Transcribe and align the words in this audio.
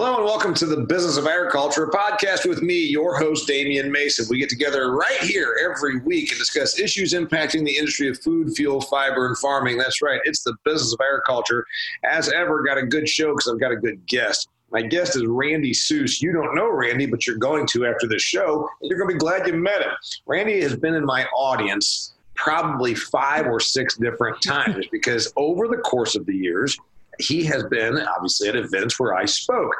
Hello 0.00 0.14
and 0.14 0.24
welcome 0.24 0.54
to 0.54 0.64
the 0.64 0.82
Business 0.82 1.16
of 1.16 1.26
Agriculture, 1.26 1.88
podcast 1.88 2.48
with 2.48 2.62
me, 2.62 2.86
your 2.86 3.18
host, 3.18 3.48
Damian 3.48 3.90
Mason. 3.90 4.26
We 4.30 4.38
get 4.38 4.48
together 4.48 4.92
right 4.92 5.18
here 5.22 5.58
every 5.60 5.98
week 5.98 6.30
and 6.30 6.38
discuss 6.38 6.78
issues 6.78 7.14
impacting 7.14 7.64
the 7.64 7.76
industry 7.76 8.08
of 8.08 8.16
food, 8.20 8.54
fuel, 8.54 8.80
fiber, 8.80 9.26
and 9.26 9.36
farming. 9.38 9.76
That's 9.76 10.00
right, 10.00 10.20
it's 10.22 10.44
the 10.44 10.54
Business 10.64 10.92
of 10.92 11.00
Agriculture. 11.04 11.66
As 12.04 12.32
ever, 12.32 12.62
got 12.62 12.78
a 12.78 12.86
good 12.86 13.08
show 13.08 13.34
because 13.34 13.48
I've 13.52 13.58
got 13.58 13.72
a 13.72 13.76
good 13.76 14.06
guest. 14.06 14.48
My 14.70 14.82
guest 14.82 15.16
is 15.16 15.26
Randy 15.26 15.74
Suess. 15.74 16.22
You 16.22 16.32
don't 16.32 16.54
know 16.54 16.70
Randy, 16.70 17.06
but 17.06 17.26
you're 17.26 17.34
going 17.34 17.66
to 17.66 17.84
after 17.84 18.06
this 18.06 18.22
show. 18.22 18.68
You're 18.80 18.98
going 18.98 19.10
to 19.10 19.14
be 19.14 19.18
glad 19.18 19.48
you 19.48 19.54
met 19.54 19.82
him. 19.82 19.90
Randy 20.26 20.60
has 20.60 20.76
been 20.76 20.94
in 20.94 21.04
my 21.04 21.24
audience 21.36 22.14
probably 22.36 22.94
five 22.94 23.48
or 23.48 23.58
six 23.58 23.96
different 23.96 24.40
times 24.42 24.86
because 24.92 25.32
over 25.34 25.66
the 25.66 25.78
course 25.78 26.14
of 26.14 26.24
the 26.24 26.36
years, 26.36 26.78
he 27.18 27.44
has 27.44 27.64
been 27.64 27.98
obviously 27.98 28.48
at 28.48 28.56
events 28.56 28.98
where 28.98 29.14
I 29.14 29.24
spoke. 29.24 29.74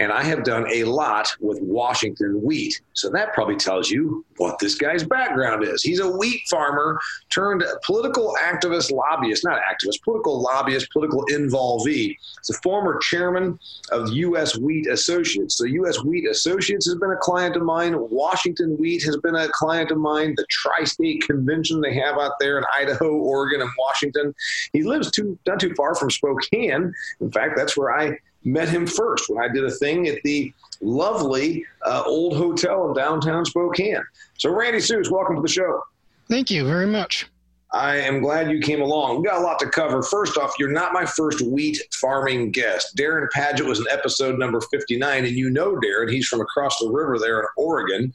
And 0.00 0.10
I 0.10 0.24
have 0.24 0.42
done 0.42 0.66
a 0.72 0.84
lot 0.84 1.28
with 1.40 1.60
Washington 1.62 2.42
wheat. 2.42 2.80
So 2.94 3.08
that 3.10 3.32
probably 3.32 3.56
tells 3.56 3.90
you 3.90 4.24
what 4.38 4.58
this 4.58 4.74
guy's 4.74 5.04
background 5.04 5.62
is. 5.62 5.82
He's 5.82 6.00
a 6.00 6.10
wheat 6.10 6.42
farmer 6.50 6.98
turned 7.30 7.62
political 7.84 8.34
activist, 8.42 8.90
lobbyist, 8.90 9.44
not 9.44 9.60
activist, 9.60 10.02
political 10.02 10.42
lobbyist, 10.42 10.90
political 10.92 11.24
involvee. 11.26 12.16
He's 12.16 12.50
a 12.50 12.60
former 12.60 12.98
chairman 12.98 13.58
of 13.92 14.08
U.S. 14.12 14.58
Wheat 14.58 14.88
Associates. 14.88 15.56
So 15.56 15.64
U.S. 15.64 16.02
Wheat 16.02 16.28
Associates 16.28 16.86
has 16.86 16.96
been 16.96 17.12
a 17.12 17.16
client 17.16 17.54
of 17.54 17.62
mine. 17.62 17.94
Washington 17.96 18.76
Wheat 18.76 19.04
has 19.04 19.16
been 19.18 19.36
a 19.36 19.48
client 19.48 19.92
of 19.92 19.98
mine. 19.98 20.34
The 20.36 20.46
Tri 20.50 20.84
State 20.84 21.22
Convention 21.22 21.80
they 21.80 21.94
have 21.94 22.18
out 22.18 22.32
there 22.40 22.58
in 22.58 22.64
Idaho, 22.76 23.12
Oregon, 23.12 23.60
and 23.60 23.70
Washington. 23.78 24.34
He 24.72 24.82
lives 24.82 25.12
too, 25.12 25.38
not 25.46 25.60
too 25.60 25.72
far 25.76 25.94
from 25.94 26.10
Spokane. 26.10 26.92
In 27.20 27.30
fact, 27.30 27.56
that's 27.56 27.76
where 27.76 27.96
I 27.96 28.18
met 28.44 28.68
him 28.68 28.86
first 28.86 29.28
when 29.28 29.42
I 29.42 29.52
did 29.52 29.64
a 29.64 29.70
thing 29.70 30.08
at 30.08 30.22
the 30.22 30.52
lovely 30.80 31.64
uh, 31.84 32.02
old 32.06 32.36
hotel 32.36 32.88
in 32.88 32.94
downtown 32.94 33.44
Spokane. 33.44 34.04
So, 34.38 34.50
Randy 34.50 34.80
Suess, 34.80 35.10
welcome 35.10 35.36
to 35.36 35.42
the 35.42 35.48
show. 35.48 35.82
Thank 36.28 36.50
you 36.50 36.64
very 36.66 36.86
much. 36.86 37.26
I 37.74 37.96
am 37.96 38.20
glad 38.20 38.52
you 38.52 38.60
came 38.60 38.80
along. 38.80 39.16
We 39.16 39.24
got 39.24 39.40
a 39.40 39.44
lot 39.44 39.58
to 39.58 39.68
cover. 39.68 40.00
First 40.00 40.38
off, 40.38 40.54
you're 40.60 40.70
not 40.70 40.92
my 40.92 41.04
first 41.04 41.40
wheat 41.40 41.80
farming 41.92 42.52
guest. 42.52 42.96
Darren 42.96 43.28
Paget 43.32 43.66
was 43.66 43.80
in 43.80 43.86
episode 43.90 44.38
number 44.38 44.60
59, 44.60 45.24
and 45.24 45.36
you 45.36 45.50
know 45.50 45.74
Darren. 45.74 46.08
He's 46.08 46.28
from 46.28 46.40
across 46.40 46.78
the 46.78 46.88
river 46.88 47.18
there 47.18 47.40
in 47.40 47.46
Oregon, 47.56 48.12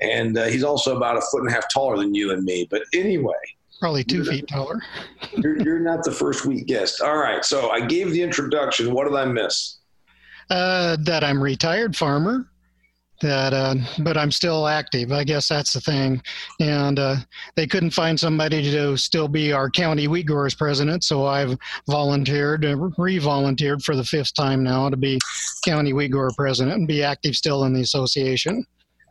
and 0.00 0.36
uh, 0.36 0.46
he's 0.46 0.64
also 0.64 0.96
about 0.96 1.16
a 1.16 1.20
foot 1.20 1.42
and 1.42 1.48
a 1.48 1.52
half 1.52 1.72
taller 1.72 1.96
than 1.96 2.16
you 2.16 2.32
and 2.32 2.42
me. 2.42 2.66
But 2.68 2.82
anyway, 2.92 3.34
Probably 3.80 4.04
2 4.04 4.16
you're 4.16 4.24
feet 4.24 4.48
taller. 4.48 4.82
you're, 5.36 5.60
you're 5.62 5.80
not 5.80 6.02
the 6.04 6.12
first 6.12 6.46
week 6.46 6.66
guest. 6.66 7.00
All 7.02 7.16
right. 7.16 7.44
So 7.44 7.70
I 7.70 7.80
gave 7.80 8.10
the 8.10 8.22
introduction. 8.22 8.92
What 8.92 9.04
did 9.04 9.16
I 9.16 9.26
miss? 9.26 9.78
Uh, 10.48 10.96
that 11.00 11.24
I'm 11.24 11.42
retired 11.42 11.96
farmer. 11.96 12.48
That, 13.22 13.54
uh, 13.54 13.76
but 14.00 14.18
I'm 14.18 14.30
still 14.30 14.68
active. 14.68 15.10
I 15.10 15.24
guess 15.24 15.48
that's 15.48 15.72
the 15.72 15.80
thing. 15.80 16.22
And 16.60 16.98
uh, 16.98 17.16
they 17.54 17.66
couldn't 17.66 17.92
find 17.92 18.20
somebody 18.20 18.62
to 18.70 18.96
still 18.98 19.26
be 19.26 19.52
our 19.52 19.70
county 19.70 20.06
wheat 20.06 20.26
growers 20.26 20.54
president, 20.54 21.02
so 21.02 21.24
I've 21.24 21.56
volunteered, 21.88 22.66
uh, 22.66 22.76
re-volunteered 22.76 23.82
for 23.82 23.96
the 23.96 24.04
fifth 24.04 24.34
time 24.34 24.62
now 24.62 24.90
to 24.90 24.98
be 24.98 25.18
county 25.64 25.94
wheat 25.94 26.10
grower 26.10 26.30
president 26.36 26.76
and 26.76 26.86
be 26.86 27.02
active 27.02 27.36
still 27.36 27.64
in 27.64 27.72
the 27.72 27.80
association. 27.80 28.66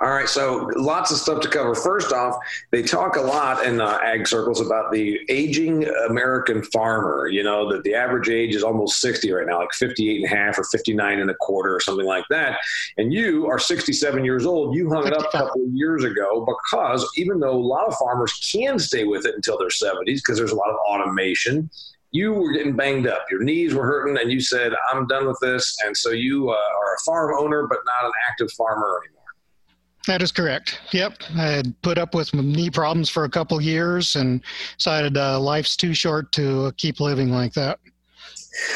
All 0.06 0.12
right, 0.12 0.30
so 0.30 0.70
lots 0.76 1.10
of 1.10 1.18
stuff 1.18 1.42
to 1.42 1.50
cover. 1.50 1.74
First 1.74 2.14
off, 2.14 2.36
they 2.70 2.84
talk 2.84 3.16
a 3.16 3.22
lot 3.22 3.66
in 3.66 3.82
uh, 3.82 3.98
ag 4.04 4.28
circles 4.28 4.62
about 4.62 4.92
the 4.92 5.20
aging 5.30 5.88
American 6.08 6.62
farmer. 6.62 7.28
You 7.28 7.42
know, 7.42 7.72
that 7.72 7.82
the 7.84 7.96
average 7.96 8.30
age 8.30 8.54
is 8.54 8.62
almost 8.62 9.02
60 9.02 9.32
right 9.32 9.48
now, 9.48 9.58
like 9.58 9.74
58 9.74 10.18
and 10.18 10.26
a 10.26 10.28
half 10.28 10.60
or 10.60 10.64
59 10.66 11.20
and 11.22 11.32
a 11.32 11.34
quarter 11.34 11.76
or 11.76 11.80
something 11.80 12.06
like 12.06 12.26
that. 12.30 12.60
And 12.98 13.12
you 13.12 13.48
are 13.48 13.58
67 13.58 14.24
years 14.24 14.46
old. 14.46 14.76
You 14.76 14.92
hung 14.92 15.08
it 15.08 15.14
up 15.14 15.34
a 15.34 15.38
couple 15.38 15.64
of 15.64 15.74
years 15.74 16.04
ago 16.04 16.46
because 16.46 17.12
even 17.18 17.40
though 17.40 17.58
a 17.58 17.58
lot 17.58 17.88
of 17.88 17.96
farmers 17.96 18.52
can 18.54 18.78
stay 18.78 19.06
with 19.06 19.26
it 19.26 19.34
until 19.34 19.58
their 19.58 19.70
70s 19.70 20.18
because 20.18 20.38
there's 20.38 20.52
a 20.52 20.56
lot 20.56 20.70
of 20.70 20.76
automation, 20.88 21.68
you 22.12 22.32
were 22.32 22.52
getting 22.52 22.76
banged 22.76 23.08
up. 23.08 23.26
Your 23.32 23.42
knees 23.42 23.74
were 23.74 23.88
hurting, 23.88 24.20
and 24.22 24.32
you 24.32 24.40
said, 24.40 24.72
I'm 24.94 25.08
done 25.08 25.26
with 25.26 25.40
this. 25.42 25.76
And 25.84 25.98
so 25.98 26.12
you 26.12 26.52
uh, 26.52 26.54
are 26.54 26.94
a 26.94 27.00
farm 27.04 27.36
owner, 27.40 27.66
but 27.66 27.80
not 27.86 28.06
an 28.06 28.12
active 28.30 28.52
farmer 28.52 29.02
anymore. 29.04 29.25
That 30.08 30.22
is 30.22 30.32
correct. 30.32 30.80
Yep. 30.92 31.14
I 31.36 31.48
had 31.48 31.82
put 31.82 31.98
up 31.98 32.14
with 32.14 32.34
knee 32.34 32.70
problems 32.70 33.10
for 33.10 33.24
a 33.24 33.30
couple 33.30 33.60
years 33.60 34.16
and 34.16 34.42
decided 34.78 35.18
uh, 35.18 35.40
life's 35.40 35.76
too 35.76 35.94
short 35.94 36.32
to 36.34 36.72
keep 36.78 37.00
living 37.00 37.30
like 37.30 37.54
that. 37.54 37.80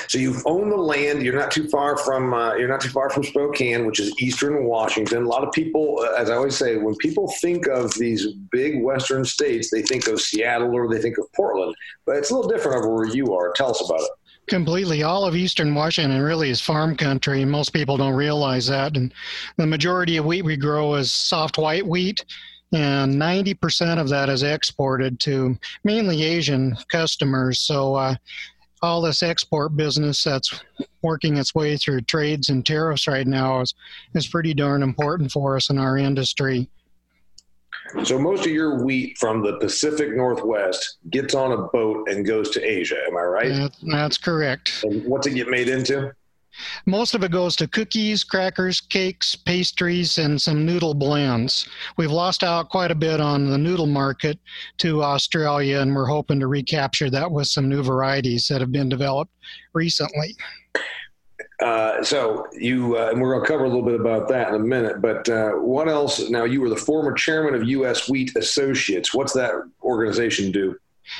So 0.08 0.18
you 0.18 0.36
own 0.46 0.70
the 0.70 0.76
land. 0.76 1.24
You're 1.24 1.36
not 1.36 1.52
too 1.52 1.70
far 1.70 1.96
from 1.96 2.34
uh, 2.34 2.56
you're 2.56 2.68
not 2.68 2.82
too 2.82 2.90
far 2.90 3.10
from 3.10 3.24
Spokane, 3.24 3.86
which 3.86 4.00
is 4.02 4.14
eastern 4.20 4.66
Washington. 4.66 5.24
A 5.24 5.28
lot 5.28 5.48
of 5.48 5.54
people, 5.54 6.00
uh, 6.02 6.16
as 6.16 6.30
I 6.30 6.36
always 6.36 6.58
say, 6.58 6.76
when 6.76 6.96
people 6.96 7.32
think 7.40 7.68
of 7.68 7.94
these 7.94 8.28
big 8.52 8.82
western 8.84 9.24
states, 9.24 9.70
they 9.72 9.82
think 9.82 10.08
of 10.08 10.20
Seattle 10.20 10.76
or 10.76 10.90
they 10.90 11.02
think 11.02 11.18
of 11.18 11.32
Portland. 11.34 11.76
But 12.06 12.18
it's 12.18 12.30
a 12.30 12.36
little 12.36 12.50
different 12.50 12.78
over 12.78 12.94
where 12.94 13.06
you 13.06 13.34
are. 13.34 13.54
Tell 13.54 13.70
us 13.70 13.82
about 13.82 14.02
it 14.02 14.12
completely 14.50 15.04
all 15.04 15.26
of 15.26 15.36
eastern 15.36 15.74
washington 15.74 16.22
really 16.22 16.50
is 16.50 16.60
farm 16.60 16.96
country 16.96 17.42
and 17.42 17.52
most 17.52 17.72
people 17.72 17.98
don't 17.98 18.16
realize 18.16 18.68
that. 18.68 18.98
And 18.98 19.14
the 19.58 19.68
majority 19.68 20.18
of 20.18 20.26
wheat 20.26 20.44
we 20.44 20.58
grow 20.58 20.96
is 20.96 21.14
soft 21.14 21.58
white 21.58 21.86
wheat 21.86 22.26
and 22.72 23.16
90% 23.16 24.00
of 24.00 24.10
that 24.10 24.30
is 24.30 24.44
exported 24.44 25.20
to 25.22 25.58
mainly 25.84 26.24
asian 26.24 26.76
customers. 26.90 27.60
So 27.60 27.96
uh, 27.96 28.16
all 28.82 29.02
this 29.02 29.24
export 29.24 29.76
business 29.78 30.24
that's 30.24 30.64
working 31.02 31.38
its 31.38 31.54
way 31.54 31.78
through 31.78 32.02
trades 32.02 32.50
and 32.50 32.66
tariffs 32.66 33.08
right 33.08 33.28
now 33.28 33.62
is, 33.62 33.74
is 34.16 34.28
pretty 34.28 34.54
darn 34.54 34.84
important 34.84 35.32
for 35.32 35.56
us 35.56 35.70
in 35.70 35.78
our 35.78 35.98
industry 35.98 36.70
so 38.04 38.20
most 38.20 38.46
of 38.46 38.52
your 38.52 38.84
wheat 38.84 39.18
from 39.18 39.42
the 39.42 39.58
Pacific 39.58 40.16
Northwest 40.16 40.98
gets 41.10 41.34
on 41.34 41.52
a 41.52 41.64
boat 41.70 42.08
and 42.10 42.26
goes 42.26 42.50
to 42.52 42.64
Asia. 42.64 42.98
Am 43.08 43.18
I 43.18 43.22
right? 43.22 43.50
That, 43.50 43.76
that's 43.92 44.18
correct. 44.18 44.84
And 44.84 45.06
what's 45.06 45.28
it 45.28 45.32
get 45.32 45.50
made 45.50 45.70
into? 45.70 46.14
Most 46.86 47.16
of 47.16 47.24
it 47.24 47.32
goes 47.32 47.56
to 47.58 47.68
cookies, 47.68 48.24
crackers, 48.24 48.82
cakes, 48.82 49.36
pastries, 49.36 50.18
and 50.18 50.42
some 50.42 50.66
noodle 50.66 50.94
blends. 50.94 51.70
We've 51.98 52.12
lost 52.12 52.44
out 52.44 52.70
quite 52.70 52.92
a 52.92 52.96
bit 52.96 53.22
on 53.22 53.50
the 53.50 53.58
noodle 53.58 53.86
market 53.86 54.40
to 54.80 55.04
Australia, 55.04 55.80
and 55.80 55.96
we're 55.96 56.06
hoping 56.06 56.40
to 56.40 56.48
recapture 56.48 57.10
that 57.12 57.32
with 57.32 57.48
some 57.48 57.70
new 57.70 57.84
varieties 57.84 58.48
that 58.48 58.62
have 58.62 58.72
been 58.72 58.90
developed 58.90 59.32
recently. 59.74 60.36
Uh, 61.62 62.02
so 62.02 62.48
you 62.54 62.98
uh, 62.98 63.10
and 63.10 63.22
we're 63.22 63.34
going 63.34 63.46
to 63.46 63.48
cover 63.48 63.66
a 63.66 63.68
little 63.68 63.84
bit 63.84 64.00
about 64.00 64.30
that 64.30 64.50
in 64.50 64.56
a 64.56 64.60
minute. 64.60 65.02
But 65.02 65.28
uh, 65.28 65.52
what 65.52 65.90
else? 65.90 66.30
Now 66.30 66.46
you 66.46 66.62
were 66.62 66.70
the 66.70 66.76
former 66.76 67.14
chairman 67.14 67.54
of 67.54 67.68
U.S. 67.68 68.10
Wheat 68.10 68.36
Associates. 68.38 69.14
What's 69.14 69.34
that 69.34 69.52
organization 69.84 70.52
do? 70.52 70.78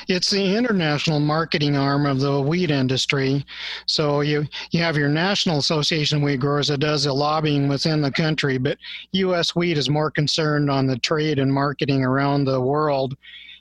It's 0.08 0.30
the 0.30 0.56
international 0.56 1.18
marketing 1.18 1.76
arm 1.76 2.06
of 2.06 2.20
the 2.20 2.40
wheat 2.40 2.70
industry. 2.70 3.44
So 3.86 4.22
you 4.22 4.46
you 4.70 4.80
have 4.80 4.96
your 4.96 5.08
National 5.08 5.58
Association 5.58 6.18
of 6.18 6.22
Wheat 6.22 6.40
Growers 6.40 6.68
that 6.68 6.78
does 6.78 7.04
the 7.04 7.12
lobbying 7.12 7.68
within 7.68 8.00
the 8.00 8.12
country, 8.12 8.56
but 8.56 8.78
U.S. 9.12 9.54
Wheat 9.54 9.76
is 9.76 9.90
more 9.90 10.10
concerned 10.10 10.70
on 10.70 10.86
the 10.86 10.98
trade 10.98 11.38
and 11.38 11.52
marketing 11.52 12.02
around 12.02 12.44
the 12.44 12.60
world 12.60 13.16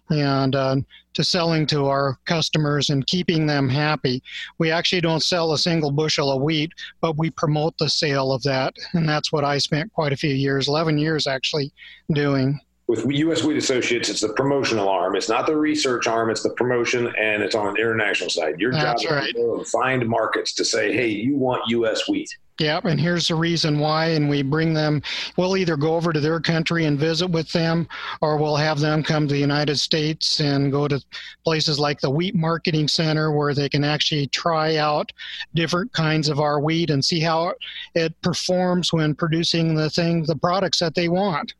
and 0.09 0.55
uh, 0.55 0.75
to 1.19 1.23
selling 1.25 1.65
to 1.65 1.85
our 1.85 2.17
customers 2.23 2.89
and 2.89 3.05
keeping 3.05 3.45
them 3.45 3.67
happy. 3.67 4.23
We 4.57 4.71
actually 4.71 5.01
don't 5.01 5.21
sell 5.21 5.51
a 5.51 5.57
single 5.57 5.91
bushel 5.91 6.31
of 6.31 6.41
wheat, 6.41 6.71
but 7.01 7.17
we 7.17 7.29
promote 7.29 7.77
the 7.77 7.89
sale 7.89 8.31
of 8.31 8.41
that. 8.43 8.73
And 8.93 9.07
that's 9.07 9.29
what 9.29 9.43
I 9.43 9.57
spent 9.57 9.91
quite 9.91 10.13
a 10.13 10.17
few 10.17 10.33
years, 10.33 10.69
11 10.69 10.97
years 10.97 11.27
actually, 11.27 11.73
doing. 12.13 12.57
With 12.89 13.05
U.S. 13.05 13.43
Wheat 13.43 13.55
Associates, 13.55 14.09
it's 14.09 14.21
the 14.21 14.33
promotional 14.33 14.89
arm. 14.89 15.15
It's 15.15 15.29
not 15.29 15.45
the 15.45 15.55
research 15.55 16.07
arm. 16.07 16.31
It's 16.31 16.41
the 16.41 16.49
promotion, 16.49 17.13
and 17.19 17.43
it's 17.43 17.53
on 17.53 17.71
the 17.71 17.79
international 17.79 18.31
side. 18.31 18.59
Your 18.59 18.71
that's 18.71 19.03
job 19.03 19.11
right. 19.11 19.27
is 19.27 19.35
to 19.35 19.63
find 19.65 20.09
markets 20.09 20.53
to 20.53 20.65
say, 20.65 20.91
"Hey, 20.91 21.09
you 21.09 21.37
want 21.37 21.61
U.S. 21.67 22.09
wheat." 22.09 22.35
Yep, 22.59 22.85
and 22.85 22.99
here's 22.99 23.27
the 23.27 23.35
reason 23.35 23.77
why. 23.77 24.07
And 24.07 24.27
we 24.27 24.41
bring 24.41 24.73
them, 24.73 25.03
we'll 25.37 25.55
either 25.55 25.77
go 25.77 25.95
over 25.95 26.11
to 26.11 26.19
their 26.19 26.39
country 26.39 26.85
and 26.85 26.99
visit 26.99 27.29
with 27.29 27.51
them, 27.51 27.87
or 28.21 28.37
we'll 28.37 28.57
have 28.57 28.79
them 28.79 29.01
come 29.01 29.27
to 29.27 29.33
the 29.33 29.39
United 29.39 29.79
States 29.79 30.39
and 30.39 30.71
go 30.71 30.87
to 30.87 30.99
places 31.43 31.79
like 31.79 32.01
the 32.01 32.09
Wheat 32.09 32.35
Marketing 32.35 32.87
Center 32.87 33.31
where 33.31 33.53
they 33.53 33.69
can 33.69 33.83
actually 33.83 34.27
try 34.27 34.77
out 34.77 35.11
different 35.53 35.93
kinds 35.93 36.27
of 36.27 36.39
our 36.39 36.59
wheat 36.59 36.89
and 36.89 37.05
see 37.05 37.19
how 37.19 37.53
it 37.95 38.19
performs 38.21 38.91
when 38.91 39.15
producing 39.15 39.75
the 39.75 39.89
thing, 39.89 40.23
the 40.23 40.35
products 40.35 40.79
that 40.79 40.95
they 40.95 41.07
want. 41.07 41.53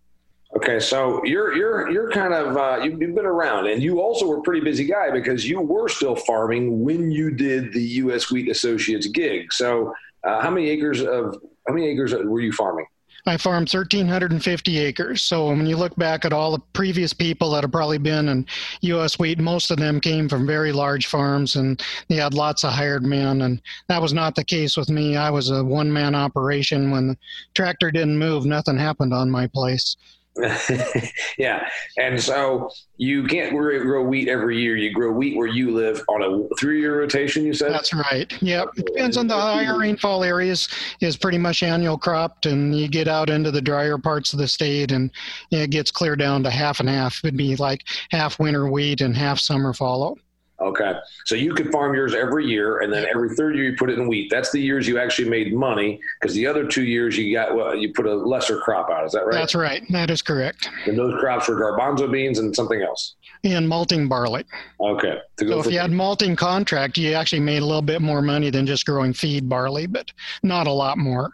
Okay, 0.55 0.79
so 0.79 1.23
you're 1.25 1.55
you're 1.55 1.91
you're 1.91 2.09
kind 2.09 2.33
of 2.33 2.57
uh, 2.57 2.83
you've 2.83 2.97
been 2.97 3.19
around, 3.19 3.67
and 3.67 3.83
you 3.83 4.01
also 4.01 4.25
were 4.25 4.39
a 4.39 4.41
pretty 4.41 4.61
busy 4.61 4.83
guy 4.83 5.11
because 5.11 5.47
you 5.47 5.61
were 5.61 5.87
still 5.87 6.15
farming 6.15 6.83
when 6.83 7.11
you 7.11 7.29
did 7.29 7.71
the 7.71 7.81
U.S. 7.81 8.31
Wheat 8.31 8.49
Associates 8.49 9.07
gig. 9.07 9.53
So 9.53 9.93
uh, 10.23 10.41
how 10.41 10.49
many 10.49 10.69
acres 10.69 11.01
of 11.01 11.37
how 11.67 11.73
many 11.73 11.87
acres 11.87 12.13
were 12.13 12.41
you 12.41 12.51
farming? 12.51 12.87
I 13.25 13.37
farmed 13.37 13.71
1,350 13.71 14.77
acres. 14.79 15.21
So 15.21 15.49
when 15.49 15.67
you 15.67 15.77
look 15.77 15.95
back 15.97 16.25
at 16.25 16.33
all 16.33 16.51
the 16.51 16.63
previous 16.73 17.13
people 17.13 17.51
that 17.51 17.63
have 17.63 17.71
probably 17.71 17.97
been 17.97 18.29
in 18.29 18.45
U.S. 18.81 19.19
wheat, 19.19 19.39
most 19.39 19.71
of 19.71 19.77
them 19.77 19.99
came 19.99 20.29
from 20.29 20.47
very 20.47 20.71
large 20.71 21.07
farms 21.07 21.55
and 21.55 21.81
they 22.07 22.15
had 22.15 22.33
lots 22.33 22.63
of 22.63 22.71
hired 22.71 23.03
men. 23.03 23.41
And 23.41 23.61
that 23.87 24.01
was 24.01 24.13
not 24.13 24.35
the 24.35 24.43
case 24.43 24.77
with 24.77 24.89
me. 24.89 25.15
I 25.15 25.29
was 25.29 25.51
a 25.51 25.63
one 25.63 25.91
man 25.91 26.15
operation. 26.15 26.91
When 26.91 27.09
the 27.09 27.17
tractor 27.53 27.91
didn't 27.91 28.17
move, 28.17 28.45
nothing 28.45 28.77
happened 28.77 29.13
on 29.13 29.29
my 29.29 29.47
place. 29.47 29.95
yeah, 31.37 31.67
and 31.97 32.21
so 32.21 32.69
you 32.97 33.25
can't 33.25 33.51
grow 33.51 34.03
wheat 34.03 34.27
every 34.27 34.59
year. 34.59 34.75
You 34.75 34.93
grow 34.93 35.11
wheat 35.11 35.37
where 35.37 35.47
you 35.47 35.71
live 35.71 36.03
on 36.07 36.21
a 36.21 36.55
three-year 36.55 36.99
rotation. 36.99 37.45
You 37.45 37.53
said 37.53 37.71
that's 37.71 37.93
right. 37.93 38.31
Yeah, 38.41 38.65
It 38.75 38.85
depends 38.85 39.17
on 39.17 39.27
the 39.27 39.35
higher 39.35 39.77
rainfall 39.77 40.23
areas. 40.23 40.67
Is 41.01 41.17
pretty 41.17 41.37
much 41.37 41.63
annual 41.63 41.97
cropped, 41.97 42.45
and 42.45 42.75
you 42.75 42.87
get 42.87 43.07
out 43.07 43.29
into 43.29 43.51
the 43.51 43.61
drier 43.61 43.97
parts 43.97 44.33
of 44.33 44.39
the 44.39 44.47
state, 44.47 44.91
and 44.91 45.11
it 45.51 45.69
gets 45.69 45.91
clear 45.91 46.15
down 46.15 46.43
to 46.43 46.49
half 46.49 46.79
and 46.79 46.89
half. 46.89 47.19
It'd 47.23 47.37
be 47.37 47.55
like 47.55 47.87
half 48.11 48.39
winter 48.39 48.69
wheat 48.69 49.01
and 49.01 49.15
half 49.15 49.39
summer 49.39 49.73
fallow. 49.73 50.15
Okay. 50.61 50.93
So 51.25 51.35
you 51.35 51.53
could 51.53 51.71
farm 51.71 51.93
yours 51.93 52.13
every 52.13 52.45
year, 52.45 52.79
and 52.79 52.91
then 52.91 53.05
every 53.05 53.35
third 53.35 53.55
year 53.55 53.71
you 53.71 53.77
put 53.77 53.89
it 53.89 53.97
in 53.97 54.07
wheat. 54.07 54.29
That's 54.29 54.51
the 54.51 54.59
years 54.59 54.87
you 54.87 54.99
actually 54.99 55.29
made 55.29 55.53
money, 55.53 55.99
because 56.19 56.35
the 56.35 56.45
other 56.45 56.67
two 56.67 56.83
years 56.83 57.17
you 57.17 57.33
got 57.33 57.55
well, 57.55 57.75
you 57.75 57.93
put 57.93 58.05
a 58.05 58.13
lesser 58.13 58.59
crop 58.59 58.89
out. 58.89 59.05
Is 59.05 59.13
that 59.13 59.25
right? 59.25 59.33
That's 59.33 59.55
right. 59.55 59.83
That 59.89 60.09
is 60.09 60.21
correct. 60.21 60.69
And 60.85 60.97
those 60.97 61.19
crops 61.19 61.47
were 61.47 61.55
garbanzo 61.55 62.11
beans 62.11 62.39
and 62.39 62.55
something 62.55 62.81
else. 62.81 63.15
And 63.43 63.69
malting 63.69 64.09
barley. 64.09 64.43
Okay. 64.81 65.19
So 65.39 65.59
if 65.59 65.67
you 65.67 65.79
had 65.79 65.91
malting 65.91 66.35
contract, 66.35 66.97
you 66.97 67.13
actually 67.13 67.39
made 67.39 67.61
a 67.61 67.65
little 67.65 67.81
bit 67.81 68.01
more 68.01 68.21
money 68.21 68.49
than 68.49 68.65
just 68.65 68.85
growing 68.85 69.13
feed 69.13 69.47
barley, 69.47 69.87
but 69.87 70.11
not 70.43 70.67
a 70.67 70.71
lot 70.71 70.97
more. 70.97 71.31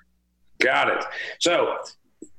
Got 0.59 0.89
it. 0.89 1.03
So 1.39 1.77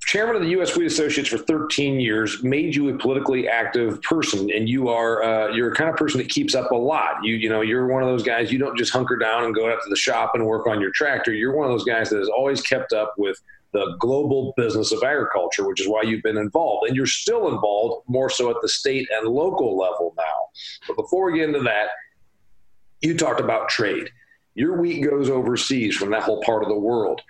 chairman 0.07 0.37
of 0.37 0.43
the 0.43 0.51
U.S. 0.51 0.77
Wheat 0.77 0.87
Associates 0.87 1.29
for 1.29 1.39
13 1.39 1.99
years 2.01 2.43
made 2.43 2.75
you 2.75 2.89
a 2.89 2.97
politically 2.97 3.49
active 3.49 4.01
person, 4.03 4.51
and 4.53 4.69
you 4.69 4.89
are 4.89 5.23
uh, 5.23 5.49
you're 5.49 5.73
a 5.73 5.75
kind 5.75 5.91
of 5.91 5.97
person 5.97 6.19
that 6.19 6.29
keeps 6.29 6.55
up 6.55 6.71
a 6.71 6.77
lot. 6.77 7.17
You 7.23 7.35
you 7.35 7.49
know 7.49 7.61
you're 7.61 7.87
one 7.87 8.03
of 8.03 8.09
those 8.09 8.23
guys. 8.23 8.51
You 8.51 8.59
don't 8.59 8.79
just 8.79 8.93
hunker 8.93 9.17
down 9.17 9.45
and 9.45 9.55
go 9.55 9.71
out 9.71 9.79
to 9.83 9.91
the 9.91 9.97
shop 9.97 10.33
and 10.35 10.47
work 10.47 10.67
on 10.67 10.81
your 10.81 10.93
tractor. 10.93 11.33
You're 11.33 11.55
one 11.55 11.67
of 11.67 11.73
those 11.73 11.85
guys 11.85 12.09
that 12.11 12.19
has 12.19 12.29
always 12.29 12.63
kept 12.63 12.93
up 12.93 13.15
with 13.19 13.41
the 13.73 13.97
global 13.99 14.55
business 14.57 14.93
of 14.93 15.03
agriculture, 15.03 15.67
which 15.67 15.81
is 15.81 15.89
why 15.89 16.03
you've 16.03 16.23
been 16.23 16.39
involved, 16.39 16.87
and 16.87 16.97
you're 16.97 17.07
still 17.07 17.49
involved 17.49 18.05
more 18.09 18.31
so 18.31 18.49
at 18.51 18.57
the 18.63 18.69
state 18.69 19.09
and 19.13 19.29
local 19.29 19.77
level 19.77 20.15
now. 20.17 20.49
But 20.87 20.97
before 20.97 21.31
we 21.31 21.39
get 21.39 21.49
into 21.49 21.63
that, 21.65 21.89
you 23.03 23.17
talked 23.17 23.41
about 23.41 23.69
trade. 23.69 24.09
Your 24.55 24.81
wheat 24.81 25.03
goes 25.03 25.29
overseas 25.29 25.97
from 25.97 26.11
that 26.13 26.23
whole 26.23 26.43
part 26.43 26.63
of 26.63 26.71
the 26.71 26.79
world 26.79 27.21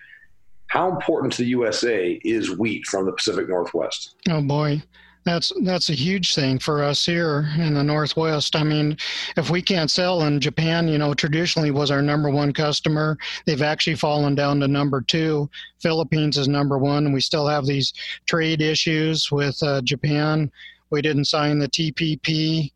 how 0.77 0.91
important 0.91 1.33
to 1.33 1.43
the 1.43 1.49
USA 1.49 2.21
is 2.23 2.59
wheat 2.59 2.85
from 2.85 3.07
the 3.07 3.13
Pacific 3.13 3.49
Northwest? 3.49 4.15
Oh 4.29 4.43
boy, 4.43 4.83
that's 5.25 5.51
that's 5.63 5.89
a 5.89 5.95
huge 5.95 6.35
thing 6.35 6.59
for 6.59 6.83
us 6.83 7.07
here 7.07 7.49
in 7.57 7.73
the 7.73 7.83
Northwest. 7.83 8.55
I 8.55 8.63
mean, 8.63 8.99
if 9.39 9.49
we 9.49 9.63
can't 9.63 9.91
sell 9.91 10.25
in 10.25 10.39
Japan, 10.39 10.87
you 10.87 10.99
know, 10.99 11.15
traditionally 11.15 11.71
was 11.71 11.91
our 11.91 12.03
number 12.03 12.29
one 12.29 12.53
customer. 12.53 13.17
They've 13.47 13.63
actually 13.63 13.97
fallen 13.97 14.35
down 14.35 14.61
to 14.61 14.69
number 14.69 15.01
two. 15.01 15.49
Philippines 15.81 16.37
is 16.37 16.47
number 16.47 16.77
one, 16.77 17.11
we 17.11 17.23
still 17.23 17.47
have 17.47 17.65
these 17.65 17.95
trade 18.27 18.61
issues 18.61 19.33
with 19.33 19.63
uh, 19.63 19.81
Japan. 19.81 20.53
We 20.91 21.01
didn't 21.01 21.25
sign 21.25 21.59
the 21.59 21.69
TPP. 21.69 22.71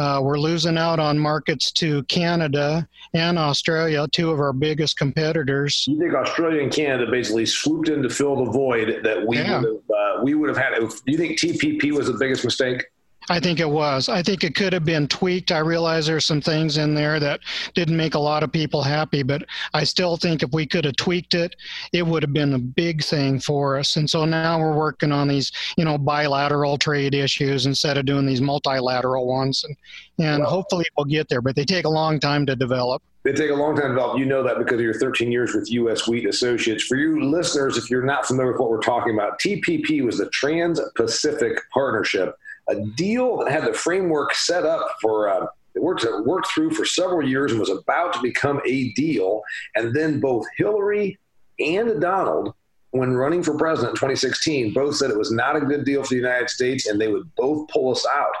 Uh, 0.00 0.18
we're 0.18 0.38
losing 0.38 0.78
out 0.78 0.98
on 0.98 1.18
markets 1.18 1.70
to 1.70 2.02
Canada 2.04 2.88
and 3.12 3.38
Australia, 3.38 4.06
two 4.10 4.30
of 4.30 4.40
our 4.40 4.54
biggest 4.54 4.96
competitors. 4.96 5.84
You 5.86 5.98
think 5.98 6.14
Australia 6.14 6.62
and 6.62 6.72
Canada 6.72 7.10
basically 7.10 7.44
swooped 7.44 7.90
in 7.90 8.02
to 8.02 8.08
fill 8.08 8.42
the 8.42 8.50
void 8.50 9.00
that 9.04 9.26
we 9.26 9.36
yeah. 9.36 9.60
would 9.60 9.66
have 9.66 9.76
uh, 9.76 10.22
we 10.22 10.32
would 10.32 10.48
have 10.48 10.56
had? 10.56 10.70
Do 10.78 10.88
you 11.04 11.18
think 11.18 11.38
TPP 11.38 11.92
was 11.92 12.06
the 12.06 12.14
biggest 12.14 12.46
mistake? 12.46 12.82
I 13.30 13.38
think 13.38 13.60
it 13.60 13.70
was. 13.70 14.08
I 14.08 14.24
think 14.24 14.42
it 14.42 14.56
could 14.56 14.72
have 14.72 14.84
been 14.84 15.06
tweaked. 15.06 15.52
I 15.52 15.58
realize 15.58 16.04
there's 16.04 16.26
some 16.26 16.40
things 16.40 16.78
in 16.78 16.96
there 16.96 17.20
that 17.20 17.38
didn't 17.74 17.96
make 17.96 18.14
a 18.14 18.18
lot 18.18 18.42
of 18.42 18.50
people 18.50 18.82
happy, 18.82 19.22
but 19.22 19.44
I 19.72 19.84
still 19.84 20.16
think 20.16 20.42
if 20.42 20.50
we 20.52 20.66
could 20.66 20.84
have 20.84 20.96
tweaked 20.96 21.34
it, 21.34 21.54
it 21.92 22.04
would 22.04 22.24
have 22.24 22.32
been 22.32 22.54
a 22.54 22.58
big 22.58 23.04
thing 23.04 23.38
for 23.38 23.78
us. 23.78 23.94
And 23.94 24.10
so 24.10 24.24
now 24.24 24.58
we're 24.58 24.76
working 24.76 25.12
on 25.12 25.28
these, 25.28 25.52
you 25.76 25.84
know, 25.84 25.96
bilateral 25.96 26.76
trade 26.76 27.14
issues 27.14 27.66
instead 27.66 27.96
of 27.96 28.04
doing 28.04 28.26
these 28.26 28.40
multilateral 28.40 29.28
ones. 29.28 29.62
And, 29.62 29.76
and 30.18 30.42
well, 30.42 30.50
hopefully 30.50 30.86
we'll 30.96 31.04
get 31.04 31.28
there, 31.28 31.40
but 31.40 31.54
they 31.54 31.64
take 31.64 31.84
a 31.84 31.88
long 31.88 32.18
time 32.18 32.46
to 32.46 32.56
develop. 32.56 33.00
They 33.22 33.32
take 33.32 33.50
a 33.50 33.54
long 33.54 33.76
time 33.76 33.90
to 33.90 33.94
develop. 33.94 34.18
You 34.18 34.26
know 34.26 34.42
that 34.42 34.58
because 34.58 34.74
of 34.74 34.80
your 34.80 34.94
13 34.94 35.30
years 35.30 35.54
with 35.54 35.70
U.S. 35.70 36.08
Wheat 36.08 36.26
Associates. 36.26 36.82
For 36.82 36.96
you 36.96 37.30
listeners, 37.30 37.76
if 37.76 37.90
you're 37.90 38.02
not 38.02 38.26
familiar 38.26 38.50
with 38.50 38.60
what 38.60 38.70
we're 38.70 38.80
talking 38.80 39.14
about, 39.14 39.38
TPP 39.38 40.04
was 40.04 40.18
the 40.18 40.28
Trans 40.30 40.80
Pacific 40.96 41.60
Partnership 41.72 42.34
a 42.68 42.80
deal 42.80 43.38
that 43.38 43.50
had 43.50 43.64
the 43.64 43.74
framework 43.74 44.34
set 44.34 44.64
up 44.64 44.96
for 45.00 45.28
uh, 45.28 45.46
it 45.74 45.82
worked, 45.82 46.04
it 46.04 46.24
worked 46.24 46.48
through 46.48 46.72
for 46.72 46.84
several 46.84 47.26
years 47.26 47.52
and 47.52 47.60
was 47.60 47.70
about 47.70 48.12
to 48.14 48.22
become 48.22 48.60
a 48.66 48.92
deal. 48.92 49.42
And 49.74 49.94
then 49.94 50.20
both 50.20 50.46
Hillary 50.56 51.18
and 51.60 52.00
Donald, 52.00 52.54
when 52.90 53.14
running 53.14 53.42
for 53.42 53.56
president 53.56 53.90
in 53.90 53.96
2016, 53.96 54.72
both 54.72 54.96
said 54.96 55.10
it 55.10 55.18
was 55.18 55.30
not 55.30 55.56
a 55.56 55.60
good 55.60 55.84
deal 55.84 56.02
for 56.02 56.10
the 56.10 56.16
United 56.16 56.50
States 56.50 56.88
and 56.88 57.00
they 57.00 57.08
would 57.08 57.32
both 57.36 57.68
pull 57.68 57.92
us 57.92 58.04
out. 58.12 58.32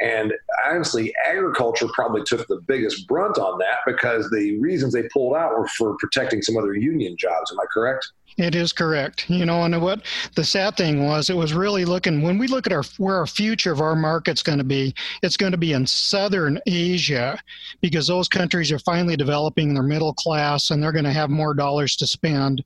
And 0.00 0.32
honestly, 0.66 1.12
agriculture 1.26 1.88
probably 1.92 2.22
took 2.22 2.46
the 2.46 2.60
biggest 2.66 3.08
brunt 3.08 3.38
on 3.38 3.58
that 3.58 3.78
because 3.86 4.28
the 4.30 4.58
reasons 4.58 4.92
they 4.92 5.08
pulled 5.08 5.34
out 5.34 5.58
were 5.58 5.66
for 5.68 5.96
protecting 5.98 6.42
some 6.42 6.56
other 6.56 6.74
union 6.74 7.16
jobs. 7.16 7.50
Am 7.50 7.58
I 7.58 7.64
correct? 7.72 8.12
It 8.36 8.54
is 8.54 8.72
correct. 8.72 9.30
You 9.30 9.46
know, 9.46 9.62
and 9.62 9.80
what 9.80 10.02
the 10.34 10.44
sad 10.44 10.76
thing 10.76 11.06
was, 11.06 11.30
it 11.30 11.36
was 11.36 11.54
really 11.54 11.86
looking 11.86 12.20
when 12.20 12.36
we 12.36 12.46
look 12.46 12.66
at 12.66 12.72
our 12.72 12.82
where 12.98 13.16
our 13.16 13.26
future 13.26 13.72
of 13.72 13.80
our 13.80 13.96
market's 13.96 14.42
going 14.42 14.58
to 14.58 14.64
be, 14.64 14.94
it's 15.22 15.38
going 15.38 15.52
to 15.52 15.58
be 15.58 15.72
in 15.72 15.86
southern 15.86 16.60
Asia 16.66 17.38
because 17.80 18.06
those 18.06 18.28
countries 18.28 18.70
are 18.70 18.78
finally 18.78 19.16
developing 19.16 19.72
their 19.72 19.82
middle 19.82 20.12
class 20.12 20.70
and 20.70 20.82
they're 20.82 20.92
going 20.92 21.04
to 21.04 21.12
have 21.12 21.30
more 21.30 21.54
dollars 21.54 21.96
to 21.96 22.06
spend. 22.06 22.62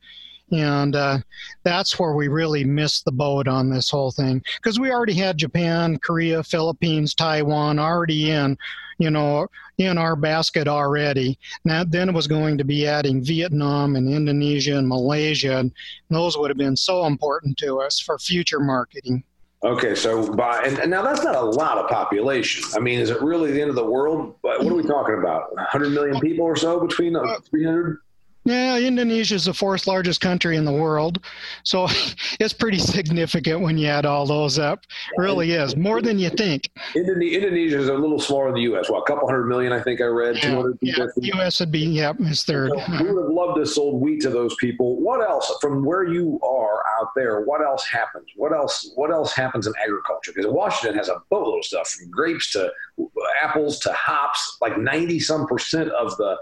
And 0.53 0.97
uh, 0.97 1.19
that's 1.63 1.99
where 1.99 2.15
we 2.15 2.29
really 2.29 2.65
missed 2.65 3.05
the 3.05 3.13
boat 3.13 3.47
on 3.47 3.71
this 3.71 3.89
whole 3.89 4.11
thing 4.11 4.43
because 4.57 4.81
we 4.81 4.91
already 4.91 5.15
had 5.15 5.39
Japan, 5.39 5.99
Korea, 5.99 6.43
Philippines, 6.43 7.15
Taiwan 7.15 7.79
already 7.79 8.31
in, 8.31 8.59
you 8.99 9.11
know, 9.11 9.47
in 9.79 9.97
our 9.97 10.17
basket 10.17 10.67
already. 10.69 11.39
Now, 11.65 11.85
then 11.85 12.09
it 12.09 12.15
was 12.15 12.27
going 12.27 12.59
to 12.59 12.65
be 12.65 12.87
adding 12.87 13.25
Vietnam 13.25 13.97
and 13.97 14.13
Indonesia 14.13 14.77
and 14.77 14.89
Malaysia, 14.89 15.59
and 15.59 15.73
those 16.11 16.37
would 16.37 16.51
have 16.51 16.59
been 16.59 16.77
so 16.77 17.07
important 17.07 17.57
to 17.59 17.81
us 17.81 18.01
for 18.01 18.19
future 18.19 18.61
marketing. 18.61 19.23
Okay, 19.63 19.95
so 19.95 20.33
by 20.35 20.63
and, 20.63 20.79
and, 20.79 20.91
now 20.91 21.03
that's 21.03 21.23
not 21.23 21.35
a 21.35 21.43
lot 21.43 21.77
of 21.77 21.91
population. 21.91 22.65
I 22.75 22.81
mean, 22.81 22.99
is 22.99 23.11
it 23.11 23.21
really 23.21 23.53
the 23.53 23.61
end 23.61 23.69
of 23.69 23.77
the 23.77 23.85
world? 23.85 24.37
What 24.41 24.63
are 24.63 24.75
we 24.75 24.83
talking 24.83 25.17
about? 25.19 25.55
100 25.55 25.91
million 25.91 26.19
people 26.19 26.47
or 26.47 26.57
so 26.57 26.81
between 26.81 27.15
uh, 27.15 27.41
300? 27.51 27.99
Yeah, 28.45 28.79
Indonesia 28.79 29.35
is 29.35 29.45
the 29.45 29.53
fourth 29.53 29.87
largest 29.87 30.23
country 30.23 30.57
in 30.57 30.65
the 30.65 30.73
world, 30.73 31.23
so 31.63 31.87
it's 32.41 32.55
pretty 32.55 32.79
significant 32.79 33.61
when 33.61 33.77
you 33.77 33.87
add 33.87 34.07
all 34.07 34.25
those 34.25 34.59
up. 34.59 34.87
Really 35.19 35.53
is 35.53 35.77
more 35.77 36.01
than 36.01 36.19
you 36.19 36.31
think. 36.31 36.71
Indonesia 36.97 37.79
is 37.79 37.89
a 37.89 37.95
little 37.95 38.19
smaller 38.19 38.47
than 38.47 38.55
the 38.55 38.63
U.S. 38.63 38.89
Well, 38.89 39.03
a 39.03 39.05
couple 39.05 39.29
hundred 39.29 39.47
million, 39.47 39.73
I 39.73 39.83
think 39.83 40.01
I 40.01 40.05
read. 40.05 40.37
Yeah, 40.37 40.51
200 40.51 40.79
yeah, 40.81 41.07
U.S. 41.17 41.61
would 41.61 41.71
be 41.71 41.81
yeah, 41.81 42.15
is 42.21 42.43
third. 42.45 42.71
So 42.71 42.77
we 42.77 43.13
would 43.13 43.23
have 43.23 43.31
loved 43.31 43.59
to 43.59 43.67
sold 43.67 44.01
wheat 44.01 44.23
to 44.23 44.31
those 44.31 44.55
people. 44.57 44.99
What 45.01 45.21
else 45.21 45.53
from 45.61 45.85
where 45.85 46.05
you 46.05 46.41
are 46.43 46.83
out 46.99 47.09
there? 47.15 47.43
What 47.43 47.61
else 47.61 47.87
happens? 47.87 48.27
What 48.37 48.53
else? 48.55 48.91
What 48.95 49.11
else 49.11 49.35
happens 49.35 49.67
in 49.67 49.75
agriculture? 49.83 50.33
Because 50.35 50.51
Washington 50.51 50.97
has 50.97 51.09
a 51.11 51.21
boatload 51.29 51.59
of 51.59 51.65
stuff 51.67 51.91
from 51.91 52.11
grapes 52.11 52.53
to 52.53 52.67
uh, 52.67 53.05
apples 53.43 53.81
to 53.81 53.93
hops. 53.93 54.57
Like 54.63 54.79
ninety 54.79 55.21
some 55.21 55.47
percent 55.47 55.91
of 55.91 56.17
the 56.17 56.37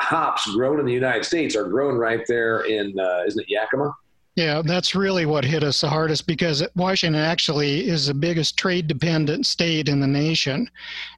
hops 0.00 0.50
grown 0.54 0.80
in 0.80 0.86
the 0.86 0.92
United 0.92 1.24
States 1.24 1.56
are 1.56 1.68
grown 1.68 1.96
right 1.96 2.24
there 2.26 2.60
in, 2.62 2.98
uh, 2.98 3.24
isn't 3.26 3.42
it 3.42 3.48
Yakima? 3.48 3.94
Yeah, 4.38 4.62
that's 4.64 4.94
really 4.94 5.26
what 5.26 5.44
hit 5.44 5.64
us 5.64 5.80
the 5.80 5.88
hardest 5.88 6.28
because 6.28 6.64
Washington 6.76 7.20
actually 7.20 7.88
is 7.88 8.06
the 8.06 8.14
biggest 8.14 8.56
trade 8.56 8.86
dependent 8.86 9.46
state 9.46 9.88
in 9.88 9.98
the 9.98 10.06
nation. 10.06 10.70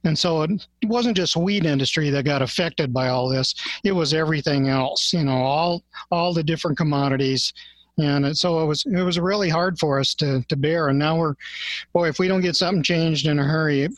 And 0.03 0.17
so 0.17 0.41
it 0.41 0.67
wasn't 0.85 1.17
just 1.17 1.37
wheat 1.37 1.63
industry 1.63 2.09
that 2.09 2.25
got 2.25 2.41
affected 2.41 2.91
by 2.91 3.09
all 3.09 3.29
this. 3.29 3.53
It 3.83 3.91
was 3.91 4.15
everything 4.15 4.69
else, 4.69 5.13
you 5.13 5.23
know, 5.23 5.37
all 5.37 5.83
all 6.09 6.33
the 6.33 6.41
different 6.41 6.79
commodities 6.79 7.53
and 7.97 8.37
so 8.37 8.61
it 8.61 8.65
was 8.65 8.85
it 8.85 9.01
was 9.01 9.19
really 9.19 9.49
hard 9.49 9.77
for 9.77 9.99
us 9.99 10.13
to, 10.15 10.43
to 10.47 10.55
bear. 10.55 10.87
And 10.87 10.97
now 10.97 11.17
we're 11.17 11.35
boy 11.93 12.07
if 12.07 12.19
we 12.19 12.27
don't 12.27 12.41
get 12.41 12.55
something 12.55 12.83
changed 12.83 13.27
in 13.27 13.39
a 13.39 13.43
hurry 13.43 13.89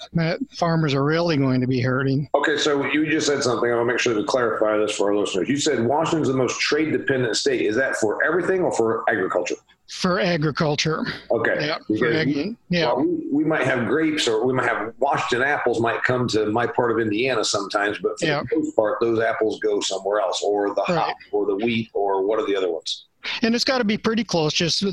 farmers 0.51 0.93
are 0.93 1.03
really 1.03 1.37
going 1.37 1.61
to 1.61 1.67
be 1.67 1.81
hurting. 1.81 2.29
Okay 2.35 2.57
so 2.57 2.85
you 2.85 3.09
just 3.09 3.27
said 3.27 3.43
something. 3.43 3.71
I 3.71 3.75
want 3.75 3.87
to 3.87 3.93
make 3.93 3.99
sure 3.99 4.13
to 4.13 4.23
clarify 4.23 4.77
this 4.77 4.95
for 4.95 5.09
our 5.09 5.15
listeners. 5.15 5.47
You 5.47 5.57
said 5.57 5.85
washington's 5.85 6.27
the 6.27 6.33
most 6.33 6.59
trade 6.59 6.91
dependent 6.91 7.37
state. 7.37 7.61
Is 7.61 7.75
that 7.75 7.95
for 7.97 8.23
everything 8.23 8.61
or 8.61 8.71
for 8.71 9.09
agriculture? 9.09 9.55
For 9.89 10.19
agriculture. 10.19 11.05
Okay. 11.29 11.67
Yeah, 11.67 11.77
for 11.99 12.13
ag- 12.13 12.55
yeah. 12.69 12.85
Well, 12.85 13.01
we, 13.01 13.27
we, 13.31 13.43
might 13.43 13.63
have 13.63 13.85
grapes 13.85 14.27
or 14.27 14.45
we 14.45 14.53
might 14.53 14.67
have 14.67 14.93
washington 14.97 15.47
apples 15.47 15.79
might 15.79 16.01
come 16.03 16.27
to 16.29 16.47
my 16.47 16.65
part 16.65 16.91
of 16.91 16.99
indiana 16.99 17.43
sometimes 17.43 17.99
but 17.99 18.19
for 18.19 18.25
yeah. 18.25 18.41
the 18.49 18.57
most 18.57 18.75
part 18.75 18.99
those 19.01 19.19
apples 19.19 19.59
go 19.59 19.79
somewhere 19.81 20.19
else 20.21 20.41
or 20.41 20.73
the 20.73 20.83
right. 20.89 20.97
hop 20.97 21.17
or 21.31 21.45
the 21.45 21.55
wheat 21.55 21.89
or 21.93 22.25
what 22.25 22.39
are 22.39 22.47
the 22.47 22.55
other 22.55 22.71
ones 22.71 23.05
And 23.41 23.55
it's 23.55 23.63
got 23.63 23.77
to 23.77 23.83
be 23.83 23.97
pretty 23.97 24.23
close, 24.23 24.53
just 24.53 24.83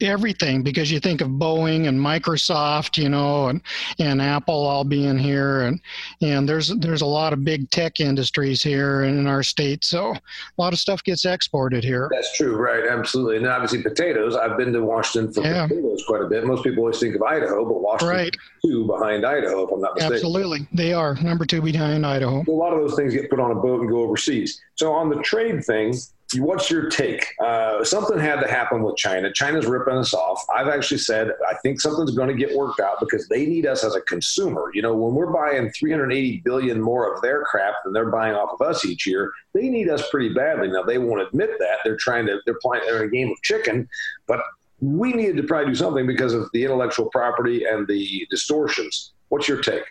everything, 0.00 0.62
because 0.62 0.90
you 0.90 1.00
think 1.00 1.20
of 1.20 1.28
Boeing 1.28 1.88
and 1.88 1.98
Microsoft, 1.98 2.96
you 2.96 3.08
know, 3.08 3.48
and, 3.48 3.60
and 3.98 4.22
Apple 4.22 4.54
all 4.66 4.84
being 4.84 5.18
here, 5.18 5.62
and 5.62 5.80
and 6.20 6.48
there's 6.48 6.68
there's 6.76 7.02
a 7.02 7.06
lot 7.06 7.32
of 7.32 7.44
big 7.44 7.70
tech 7.70 8.00
industries 8.00 8.62
here 8.62 9.04
in 9.04 9.26
our 9.26 9.42
state, 9.42 9.84
so 9.84 10.12
a 10.12 10.20
lot 10.58 10.72
of 10.72 10.78
stuff 10.78 11.02
gets 11.04 11.24
exported 11.24 11.84
here. 11.84 12.08
That's 12.12 12.36
true, 12.36 12.56
right? 12.56 12.84
Absolutely, 12.88 13.38
and 13.38 13.46
obviously 13.46 13.82
potatoes. 13.82 14.36
I've 14.36 14.56
been 14.56 14.72
to 14.72 14.82
Washington 14.82 15.32
for 15.32 15.42
yeah. 15.42 15.66
potatoes 15.66 16.04
quite 16.06 16.22
a 16.22 16.26
bit. 16.26 16.46
Most 16.46 16.64
people 16.64 16.80
always 16.84 16.98
think 16.98 17.14
of 17.16 17.22
Idaho, 17.22 17.64
but 17.64 17.80
Washington 17.80 18.16
right. 18.16 18.36
two 18.64 18.86
behind 18.86 19.24
Idaho, 19.24 19.66
if 19.66 19.72
I'm 19.72 19.80
not 19.80 19.94
mistaken. 19.94 20.14
Absolutely, 20.16 20.68
they 20.72 20.92
are 20.92 21.14
number 21.16 21.44
two 21.44 21.60
behind 21.60 22.06
Idaho. 22.06 22.44
A 22.46 22.50
lot 22.50 22.72
of 22.72 22.80
those 22.80 22.94
things 22.96 23.14
get 23.14 23.28
put 23.30 23.40
on 23.40 23.50
a 23.50 23.54
boat 23.54 23.80
and 23.80 23.90
go 23.90 24.02
overseas. 24.02 24.60
So 24.76 24.92
on 24.92 25.10
the 25.10 25.20
trade 25.22 25.64
thing, 25.64 25.94
what's 26.38 26.70
your 26.70 26.88
take? 26.88 27.34
Uh, 27.40 27.82
something 27.84 28.18
had 28.18 28.40
to 28.40 28.48
happen 28.48 28.82
with 28.82 28.96
China. 28.96 29.32
China's 29.32 29.66
ripping 29.66 29.94
us 29.94 30.14
off. 30.14 30.44
I've 30.54 30.68
actually 30.68 30.98
said 30.98 31.32
I 31.48 31.54
think 31.62 31.80
something's 31.80 32.12
going 32.12 32.28
to 32.28 32.34
get 32.34 32.56
worked 32.56 32.80
out 32.80 33.00
because 33.00 33.26
they 33.28 33.46
need 33.46 33.66
us 33.66 33.82
as 33.82 33.96
a 33.96 34.00
consumer. 34.02 34.70
You 34.72 34.82
know, 34.82 34.94
when 34.94 35.14
we're 35.14 35.32
buying 35.32 35.70
380 35.72 36.42
billion 36.44 36.80
more 36.80 37.12
of 37.12 37.20
their 37.22 37.42
crap 37.44 37.74
than 37.84 37.92
they're 37.92 38.10
buying 38.10 38.34
off 38.34 38.50
of 38.58 38.66
us 38.66 38.84
each 38.84 39.06
year, 39.06 39.32
they 39.54 39.68
need 39.68 39.88
us 39.88 40.08
pretty 40.10 40.32
badly. 40.32 40.68
Now 40.68 40.82
they 40.82 40.98
won't 40.98 41.22
admit 41.22 41.50
that 41.58 41.78
they're 41.84 41.96
trying 41.96 42.26
to 42.26 42.38
they're 42.44 42.58
playing 42.62 42.84
they're 42.86 43.02
in 43.02 43.08
a 43.08 43.10
game 43.10 43.30
of 43.30 43.40
chicken, 43.42 43.88
but 44.26 44.40
we 44.80 45.12
needed 45.12 45.36
to 45.36 45.42
probably 45.42 45.72
do 45.72 45.74
something 45.74 46.06
because 46.06 46.32
of 46.32 46.48
the 46.52 46.64
intellectual 46.64 47.10
property 47.10 47.64
and 47.64 47.86
the 47.86 48.26
distortions. 48.30 49.12
What's 49.28 49.48
your 49.48 49.60
take? 49.60 49.84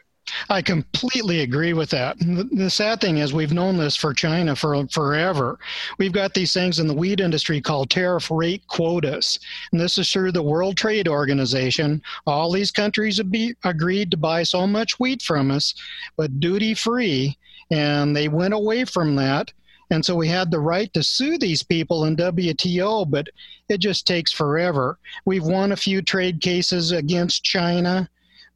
I 0.49 0.61
completely 0.61 1.41
agree 1.41 1.73
with 1.73 1.89
that. 1.91 2.17
The 2.19 2.69
sad 2.69 3.01
thing 3.01 3.17
is, 3.17 3.33
we've 3.33 3.53
known 3.53 3.77
this 3.77 3.95
for 3.95 4.13
China 4.13 4.55
for 4.55 4.87
forever. 4.87 5.59
We've 5.97 6.11
got 6.11 6.33
these 6.33 6.53
things 6.53 6.79
in 6.79 6.87
the 6.87 6.93
wheat 6.93 7.19
industry 7.19 7.61
called 7.61 7.89
tariff 7.89 8.29
rate 8.31 8.65
quotas. 8.67 9.39
And 9.71 9.79
this 9.79 9.97
is 9.97 10.11
through 10.11 10.31
the 10.31 10.43
World 10.43 10.77
Trade 10.77 11.07
Organization. 11.07 12.01
All 12.25 12.51
these 12.51 12.71
countries 12.71 13.17
have 13.17 13.31
be, 13.31 13.55
agreed 13.63 14.11
to 14.11 14.17
buy 14.17 14.43
so 14.43 14.67
much 14.67 14.99
wheat 14.99 15.21
from 15.21 15.51
us, 15.51 15.73
but 16.17 16.39
duty 16.39 16.73
free. 16.73 17.37
And 17.71 18.15
they 18.15 18.27
went 18.27 18.53
away 18.53 18.85
from 18.85 19.15
that. 19.17 19.51
And 19.91 20.05
so 20.05 20.15
we 20.15 20.27
had 20.27 20.51
the 20.51 20.59
right 20.59 20.91
to 20.93 21.01
sue 21.01 21.37
these 21.37 21.63
people 21.63 22.05
in 22.05 22.15
WTO, 22.15 23.09
but 23.09 23.27
it 23.69 23.79
just 23.79 24.05
takes 24.05 24.31
forever. 24.31 24.99
We've 25.25 25.43
won 25.43 25.71
a 25.71 25.77
few 25.77 26.01
trade 26.01 26.41
cases 26.41 26.91
against 26.91 27.43
China, 27.43 28.09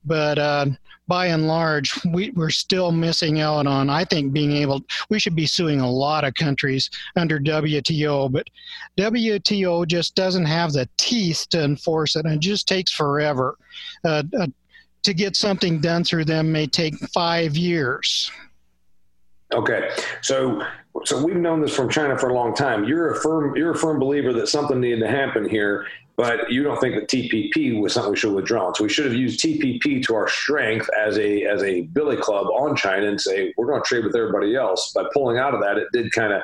but 0.06 0.38
uh, 0.38 0.66
by 1.08 1.28
and 1.28 1.48
large, 1.48 1.94
we, 2.06 2.32
we're 2.32 2.50
still 2.50 2.92
missing 2.92 3.42
out 3.42 3.68
on, 3.68 3.90
I 3.90 4.06
think, 4.06 4.34
being 4.34 4.54
able, 4.54 4.82
we 5.10 5.20
should 5.20 5.36
be 5.36 5.46
suing 5.46 5.82
a 5.82 5.90
lot 5.90 6.24
of 6.24 6.34
countries 6.34 6.90
under 7.16 7.40
WTO, 7.40 8.32
but 8.32 8.48
WTO 8.98 9.86
just 9.88 10.16
doesn't 10.16 10.46
have 10.46 10.72
the 10.72 10.88
teeth 10.98 11.48
to 11.50 11.64
enforce 11.64 12.16
it, 12.16 12.26
and 12.26 12.36
it 12.36 12.40
just 12.40 12.68
takes 12.68 12.92
forever. 12.92 13.58
Uh, 14.04 14.24
uh, 14.40 14.48
to 15.04 15.14
get 15.14 15.36
something 15.36 15.82
done 15.82 16.04
through 16.04 16.24
them 16.26 16.52
may 16.52 16.66
take 16.66 16.96
five 17.10 17.58
years. 17.58 18.32
Okay, 19.54 19.90
so 20.22 20.64
so 21.06 21.24
we've 21.24 21.36
known 21.36 21.62
this 21.62 21.76
from 21.76 21.90
China 21.90 22.18
for 22.18 22.30
a 22.30 22.34
long 22.34 22.56
time. 22.56 22.86
You're 22.86 23.12
a 23.12 23.22
firm 23.22 23.56
you're 23.56 23.72
a 23.72 23.78
firm 23.78 24.00
believer 24.00 24.34
that 24.34 24.48
something 24.48 24.80
needed 24.80 25.02
to 25.02 25.08
happen 25.08 25.48
here, 25.48 25.86
but 26.16 26.52
you 26.52 26.64
don't 26.64 26.80
think 26.80 26.96
that 26.96 27.08
TPP 27.08 27.80
was 27.80 27.94
something 27.94 28.12
we 28.12 28.18
should 28.18 28.30
have 28.30 28.36
withdrawn. 28.36 28.74
So 28.76 28.84
we 28.84 28.90
should 28.90 29.06
have 29.06 29.14
used 29.14 29.40
TPP 29.40 30.04
to 30.06 30.16
our 30.16 30.28
strength 30.28 30.90
as 30.98 31.18
a 31.18 31.44
as 31.44 31.64
a 31.64 31.82
billy 31.82 32.18
club 32.18 32.48
on 32.48 32.76
China 32.76 33.08
and 33.08 33.20
say 33.20 33.54
we're 33.58 33.68
going 33.68 33.82
to 33.82 33.88
trade 33.88 34.06
with 34.06 34.16
everybody 34.16 34.56
else. 34.56 34.92
By 34.94 35.06
pulling 35.14 35.38
out 35.38 35.54
of 35.54 35.62
that, 35.62 35.78
it 35.78 35.88
did 35.94 36.12
kind 36.12 36.34
of 36.34 36.42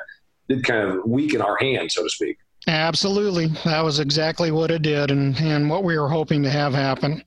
did 0.48 0.64
kind 0.64 0.90
of 0.90 1.06
weaken 1.06 1.42
our 1.42 1.58
hand, 1.58 1.92
so 1.92 2.04
to 2.04 2.10
speak. 2.10 2.38
Absolutely, 2.68 3.48
that 3.66 3.84
was 3.84 4.00
exactly 4.00 4.52
what 4.52 4.70
it 4.70 4.82
did, 4.82 5.12
and 5.12 5.36
and 5.38 5.70
what 5.70 5.84
we 5.84 5.98
were 5.98 6.10
hoping 6.10 6.44
to 6.44 6.50
have 6.50 6.74
happen. 6.74 7.24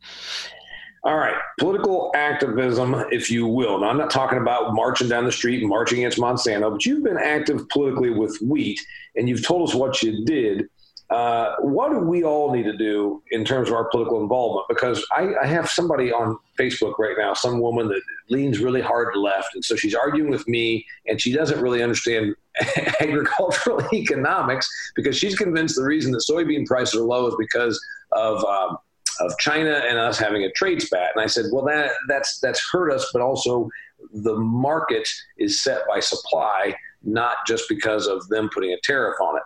All 1.05 1.17
right, 1.17 1.35
political 1.59 2.13
activism, 2.15 2.95
if 3.11 3.29
you 3.29 3.45
will. 3.49 3.81
Now, 3.81 3.89
I'm 3.89 3.99
not 3.99 4.11
talking 4.11 4.39
about 4.39 4.73
marching 4.73 5.09
down 5.09 5.25
the 5.25 5.33
street 5.33 5.65
marching 5.65 5.99
against 5.99 6.19
Monsanto, 6.19 6.71
but 6.71 6.87
you've 6.87 7.03
been 7.03 7.19
active 7.19 7.69
politically 7.71 8.11
with 8.11 8.39
wheat, 8.41 8.79
and 9.17 9.29
you've 9.29 9.45
told 9.45 9.69
us 9.69 9.75
what 9.75 10.01
you 10.01 10.25
did. 10.25 10.69
Uh, 11.11 11.57
what 11.59 11.91
do 11.91 11.99
we 11.99 12.23
all 12.23 12.55
need 12.55 12.63
to 12.63 12.77
do 12.77 13.21
in 13.33 13.45
terms 13.45 13.69
of 13.69 13.75
our 13.75 13.91
political 13.91 14.23
involvement? 14.23 14.67
Because 14.69 15.05
I, 15.15 15.35
I, 15.43 15.47
have 15.47 15.69
somebody 15.69 16.11
on 16.11 16.39
Facebook 16.59 16.99
right 16.99 17.17
now, 17.19 17.35
some 17.35 17.61
woman 17.61 17.89
that 17.89 18.01
leans 18.31 18.61
really 18.61 18.81
hard 18.81 19.15
left, 19.17 19.55
and 19.55 19.63
so 19.63 19.77
she's 19.77 19.95
arguing 19.95 20.31
with 20.31 20.47
me, 20.49 20.87
and 21.07 21.21
she 21.21 21.33
doesn't 21.33 21.61
really 21.61 21.83
understand 21.83 22.35
agricultural 23.01 23.83
economics 23.93 24.71
because 24.95 25.19
she's 25.19 25.35
convinced 25.35 25.75
the 25.75 25.83
reason 25.83 26.13
that 26.13 26.25
soybean 26.31 26.65
prices 26.65 26.95
are 26.95 27.05
low 27.05 27.27
is 27.27 27.35
because 27.39 27.79
of 28.13 28.43
um, 28.45 28.79
of 29.21 29.37
China 29.39 29.83
and 29.89 29.99
us 29.99 30.19
having 30.19 30.45
a 30.45 30.53
trade 30.53 30.83
spat. 30.83 31.11
And 31.15 31.23
I 31.23 31.27
said, 31.27 31.47
well, 31.53 31.65
that 31.65 31.91
that's 32.09 32.39
that's 32.41 32.63
hurt 32.71 32.93
us, 32.93 33.09
but 33.13 33.23
also 33.23 33.69
the 34.13 34.35
market 34.35 35.09
is 35.39 35.63
set 35.63 35.83
by 35.89 36.01
supply, 36.01 36.75
not 37.03 37.37
just 37.47 37.69
because 37.69 38.07
of 38.07 38.27
them 38.29 38.51
putting 38.53 38.73
a 38.73 38.81
tariff 38.83 39.17
on 39.21 39.37
it 39.37 39.43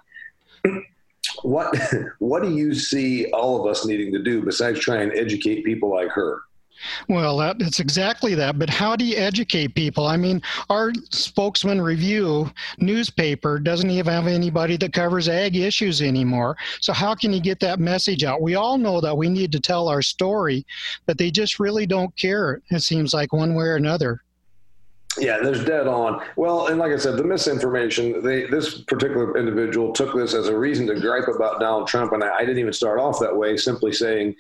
what 1.43 1.77
what 2.19 2.43
do 2.43 2.55
you 2.55 2.75
see 2.75 3.27
all 3.33 3.61
of 3.61 3.71
us 3.71 3.85
needing 3.85 4.13
to 4.13 4.23
do 4.23 4.43
besides 4.43 4.81
try 4.81 4.97
and 4.97 5.13
educate 5.13 5.65
people 5.65 5.91
like 5.91 6.09
her? 6.11 6.43
Well, 7.09 7.37
that, 7.39 7.57
it's 7.61 7.81
exactly 7.81 8.35
that. 8.35 8.59
But 8.59 8.71
how 8.71 8.97
do 8.97 9.05
you 9.05 9.17
educate 9.17 9.75
people? 9.75 10.07
I 10.07 10.17
mean, 10.17 10.43
our 10.71 10.93
spokesman 11.11 11.81
review 11.81 12.51
newspaper 12.79 13.59
doesn't 13.59 13.91
even 13.91 14.13
have 14.13 14.27
anybody 14.27 14.77
that 14.79 14.93
covers 14.93 15.29
ag 15.29 15.57
issues 15.57 16.03
anymore. 16.03 16.57
So, 16.81 16.93
how 16.93 17.15
can 17.15 17.33
you 17.33 17.41
get 17.41 17.61
that 17.61 17.81
message 17.81 18.25
out? 18.25 18.43
We 18.43 18.55
all 18.55 18.79
know 18.79 19.01
that 19.01 19.17
we 19.17 19.29
need 19.29 19.53
to 19.53 19.61
tell 19.61 19.89
our 19.89 20.03
story, 20.03 20.67
but 21.07 21.19
they 21.19 21.31
just 21.31 21.59
really 21.59 21.87
don't 21.87 22.15
care, 22.17 22.63
it 22.71 22.83
seems 22.83 23.15
like, 23.15 23.33
one 23.33 23.55
way 23.55 23.67
or 23.67 23.77
another. 23.77 24.23
Yeah, 25.19 25.39
there's 25.43 25.65
dead 25.65 25.87
on. 25.87 26.23
Well, 26.37 26.67
and 26.67 26.79
like 26.79 26.93
I 26.93 26.97
said, 26.97 27.17
the 27.17 27.25
misinformation. 27.25 28.23
They, 28.23 28.47
this 28.47 28.83
particular 28.83 29.37
individual 29.37 29.93
took 29.93 30.15
this 30.15 30.35
as 30.35 30.49
a 30.49 30.59
reason 30.59 30.87
to 30.89 31.01
gripe 31.01 31.29
about 31.29 31.61
Donald 31.61 31.89
Trump, 31.89 32.13
and 32.13 32.23
I, 32.23 32.37
I 32.37 32.41
didn't 32.41 32.59
even 32.59 32.73
start 32.73 32.99
off 32.99 33.19
that 33.21 33.35
way. 33.35 33.57
Simply 33.57 33.93
saying 33.93 34.35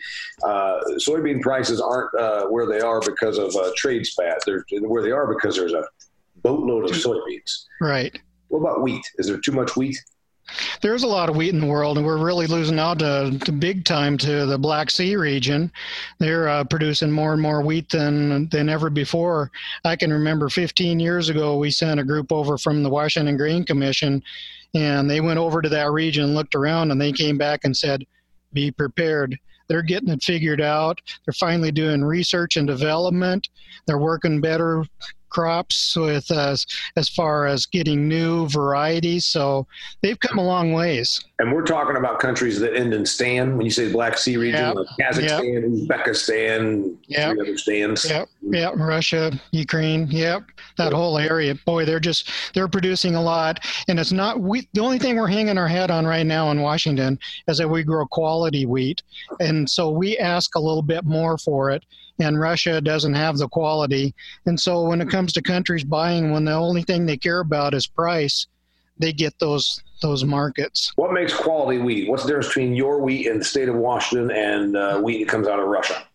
uh, 0.44 0.80
soybean 0.98 1.40
prices 1.40 1.80
aren't 1.80 2.14
uh, 2.14 2.46
where 2.46 2.66
they 2.66 2.80
are 2.80 3.00
because 3.00 3.38
of 3.38 3.54
uh, 3.56 3.70
trade 3.76 4.06
spat. 4.06 4.38
They're 4.44 4.64
where 4.80 5.02
they 5.02 5.12
are 5.12 5.32
because 5.32 5.56
there's 5.56 5.72
a 5.72 5.84
boatload 6.42 6.84
of 6.84 6.90
soybeans. 6.90 7.64
Right. 7.80 8.18
What 8.48 8.60
about 8.60 8.82
wheat? 8.82 9.04
Is 9.18 9.26
there 9.26 9.38
too 9.38 9.52
much 9.52 9.76
wheat? 9.76 9.98
There's 10.80 11.02
a 11.02 11.08
lot 11.08 11.28
of 11.28 11.36
wheat 11.36 11.54
in 11.54 11.60
the 11.60 11.66
world, 11.66 11.96
and 11.96 12.06
we're 12.06 12.24
really 12.24 12.46
losing 12.46 12.78
out 12.78 12.98
to, 13.00 13.36
to 13.44 13.52
big 13.52 13.84
time 13.84 14.16
to 14.18 14.46
the 14.46 14.58
Black 14.58 14.90
Sea 14.90 15.16
region. 15.16 15.72
They're 16.18 16.48
uh, 16.48 16.64
producing 16.64 17.10
more 17.10 17.32
and 17.32 17.42
more 17.42 17.62
wheat 17.62 17.90
than 17.90 18.48
than 18.48 18.68
ever 18.68 18.90
before. 18.90 19.50
I 19.84 19.96
can 19.96 20.12
remember 20.12 20.48
15 20.48 21.00
years 21.00 21.28
ago, 21.28 21.56
we 21.58 21.70
sent 21.70 22.00
a 22.00 22.04
group 22.04 22.30
over 22.32 22.58
from 22.58 22.82
the 22.82 22.90
Washington 22.90 23.36
Grain 23.36 23.64
Commission, 23.64 24.22
and 24.74 25.10
they 25.10 25.20
went 25.20 25.38
over 25.38 25.62
to 25.62 25.68
that 25.68 25.90
region, 25.90 26.34
looked 26.34 26.54
around, 26.54 26.90
and 26.90 27.00
they 27.00 27.12
came 27.12 27.38
back 27.38 27.60
and 27.64 27.76
said, 27.76 28.04
"Be 28.52 28.70
prepared." 28.70 29.38
They're 29.68 29.82
getting 29.82 30.10
it 30.10 30.22
figured 30.22 30.60
out. 30.60 31.00
They're 31.24 31.32
finally 31.32 31.72
doing 31.72 32.04
research 32.04 32.56
and 32.56 32.68
development. 32.68 33.48
They're 33.86 33.98
working 33.98 34.40
better 34.40 34.84
crops 35.28 35.96
with 35.96 36.30
uh, 36.30 36.56
as 36.96 37.08
far 37.08 37.46
as 37.46 37.66
getting 37.66 38.08
new 38.08 38.48
varieties. 38.48 39.26
So 39.26 39.66
they've 40.02 40.18
come 40.18 40.38
a 40.38 40.44
long 40.44 40.72
ways. 40.72 41.22
And 41.38 41.52
we're 41.52 41.64
talking 41.64 41.96
about 41.96 42.18
countries 42.18 42.58
that 42.60 42.74
end 42.74 42.94
in 42.94 43.04
stan. 43.04 43.56
When 43.56 43.66
you 43.66 43.70
say 43.70 43.92
Black 43.92 44.16
Sea 44.16 44.36
region, 44.36 44.60
yep. 44.60 44.74
like 44.76 44.86
Kazakhstan, 45.00 45.86
yep. 45.88 46.06
Uzbekistan, 46.06 46.96
yep. 47.06 47.32
three 47.32 47.40
other 47.40 47.58
stands. 47.58 48.08
Yep, 48.08 48.28
yep. 48.42 48.74
Russia, 48.76 49.32
Ukraine. 49.50 50.06
Yep, 50.10 50.44
that 50.78 50.84
yep. 50.84 50.92
whole 50.92 51.18
area. 51.18 51.54
Boy, 51.66 51.84
they're 51.84 52.00
just 52.00 52.30
they're 52.54 52.68
producing 52.68 53.14
a 53.14 53.22
lot. 53.22 53.60
And 53.88 54.00
it's 54.00 54.12
not 54.12 54.40
we. 54.40 54.68
The 54.72 54.80
only 54.80 54.98
thing 54.98 55.16
we're 55.16 55.26
hanging 55.26 55.58
our 55.58 55.68
head 55.68 55.90
on 55.90 56.06
right 56.06 56.26
now 56.26 56.50
in 56.50 56.62
Washington 56.62 57.18
is 57.48 57.58
that 57.58 57.68
we 57.68 57.82
grow 57.82 58.06
quality 58.06 58.64
wheat, 58.64 59.02
and 59.40 59.68
so 59.68 59.90
we 59.90 60.16
ask 60.18 60.54
a 60.54 60.60
little 60.60 60.82
bit 60.82 61.04
more 61.04 61.36
for 61.38 61.70
it 61.70 61.84
and 62.18 62.40
Russia 62.40 62.80
doesn't 62.80 63.14
have 63.14 63.38
the 63.38 63.48
quality. 63.48 64.14
And 64.46 64.58
so 64.58 64.84
when 64.84 65.00
it 65.00 65.10
comes 65.10 65.32
to 65.34 65.42
countries 65.42 65.84
buying, 65.84 66.32
when 66.32 66.44
the 66.44 66.52
only 66.52 66.82
thing 66.82 67.06
they 67.06 67.16
care 67.16 67.40
about 67.40 67.74
is 67.74 67.86
price, 67.86 68.46
they 68.98 69.12
get 69.12 69.38
those 69.38 69.82
those 70.02 70.24
markets. 70.24 70.92
What 70.96 71.12
makes 71.12 71.34
quality 71.34 71.78
wheat? 71.78 72.08
What's 72.08 72.22
the 72.22 72.28
difference 72.28 72.48
between 72.48 72.74
your 72.74 73.00
wheat 73.00 73.26
in 73.26 73.38
the 73.38 73.44
state 73.44 73.68
of 73.68 73.74
Washington 73.76 74.30
and 74.30 74.76
uh, 74.76 75.00
wheat 75.00 75.24
that 75.24 75.30
comes 75.30 75.48
out 75.48 75.58
of 75.58 75.66
Russia? 75.66 76.06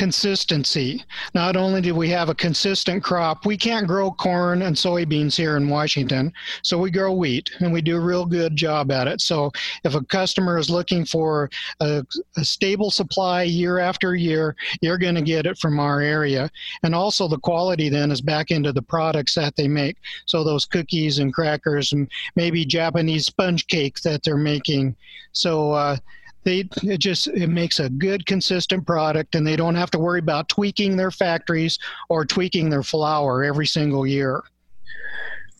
Consistency. 0.00 1.04
Not 1.34 1.56
only 1.56 1.82
do 1.82 1.94
we 1.94 2.08
have 2.08 2.30
a 2.30 2.34
consistent 2.34 3.04
crop, 3.04 3.44
we 3.44 3.58
can't 3.58 3.86
grow 3.86 4.10
corn 4.10 4.62
and 4.62 4.74
soybeans 4.74 5.36
here 5.36 5.58
in 5.58 5.68
Washington, 5.68 6.32
so 6.62 6.78
we 6.78 6.90
grow 6.90 7.12
wheat 7.12 7.50
and 7.58 7.70
we 7.70 7.82
do 7.82 7.98
a 7.98 8.00
real 8.00 8.24
good 8.24 8.56
job 8.56 8.90
at 8.90 9.06
it. 9.06 9.20
So 9.20 9.52
if 9.84 9.94
a 9.94 10.02
customer 10.04 10.56
is 10.56 10.70
looking 10.70 11.04
for 11.04 11.50
a, 11.80 12.02
a 12.38 12.44
stable 12.46 12.90
supply 12.90 13.42
year 13.42 13.78
after 13.78 14.14
year, 14.14 14.56
you're 14.80 14.96
going 14.96 15.16
to 15.16 15.20
get 15.34 15.44
it 15.44 15.58
from 15.58 15.78
our 15.78 16.00
area. 16.00 16.48
And 16.82 16.94
also 16.94 17.28
the 17.28 17.38
quality 17.38 17.90
then 17.90 18.10
is 18.10 18.22
back 18.22 18.50
into 18.50 18.72
the 18.72 18.80
products 18.80 19.34
that 19.34 19.54
they 19.56 19.68
make. 19.68 19.98
So 20.24 20.42
those 20.42 20.64
cookies 20.64 21.18
and 21.18 21.30
crackers 21.34 21.92
and 21.92 22.10
maybe 22.36 22.64
Japanese 22.64 23.26
sponge 23.26 23.66
cake 23.66 24.00
that 24.00 24.22
they're 24.22 24.38
making. 24.38 24.96
So 25.32 25.72
uh, 25.72 25.98
they 26.44 26.68
it 26.82 26.98
just 26.98 27.28
it 27.28 27.48
makes 27.48 27.80
a 27.80 27.88
good 27.90 28.24
consistent 28.26 28.86
product 28.86 29.34
and 29.34 29.46
they 29.46 29.56
don't 29.56 29.74
have 29.74 29.90
to 29.90 29.98
worry 29.98 30.20
about 30.20 30.48
tweaking 30.48 30.96
their 30.96 31.10
factories 31.10 31.78
or 32.08 32.24
tweaking 32.24 32.70
their 32.70 32.82
flour 32.82 33.44
every 33.44 33.66
single 33.66 34.06
year. 34.06 34.42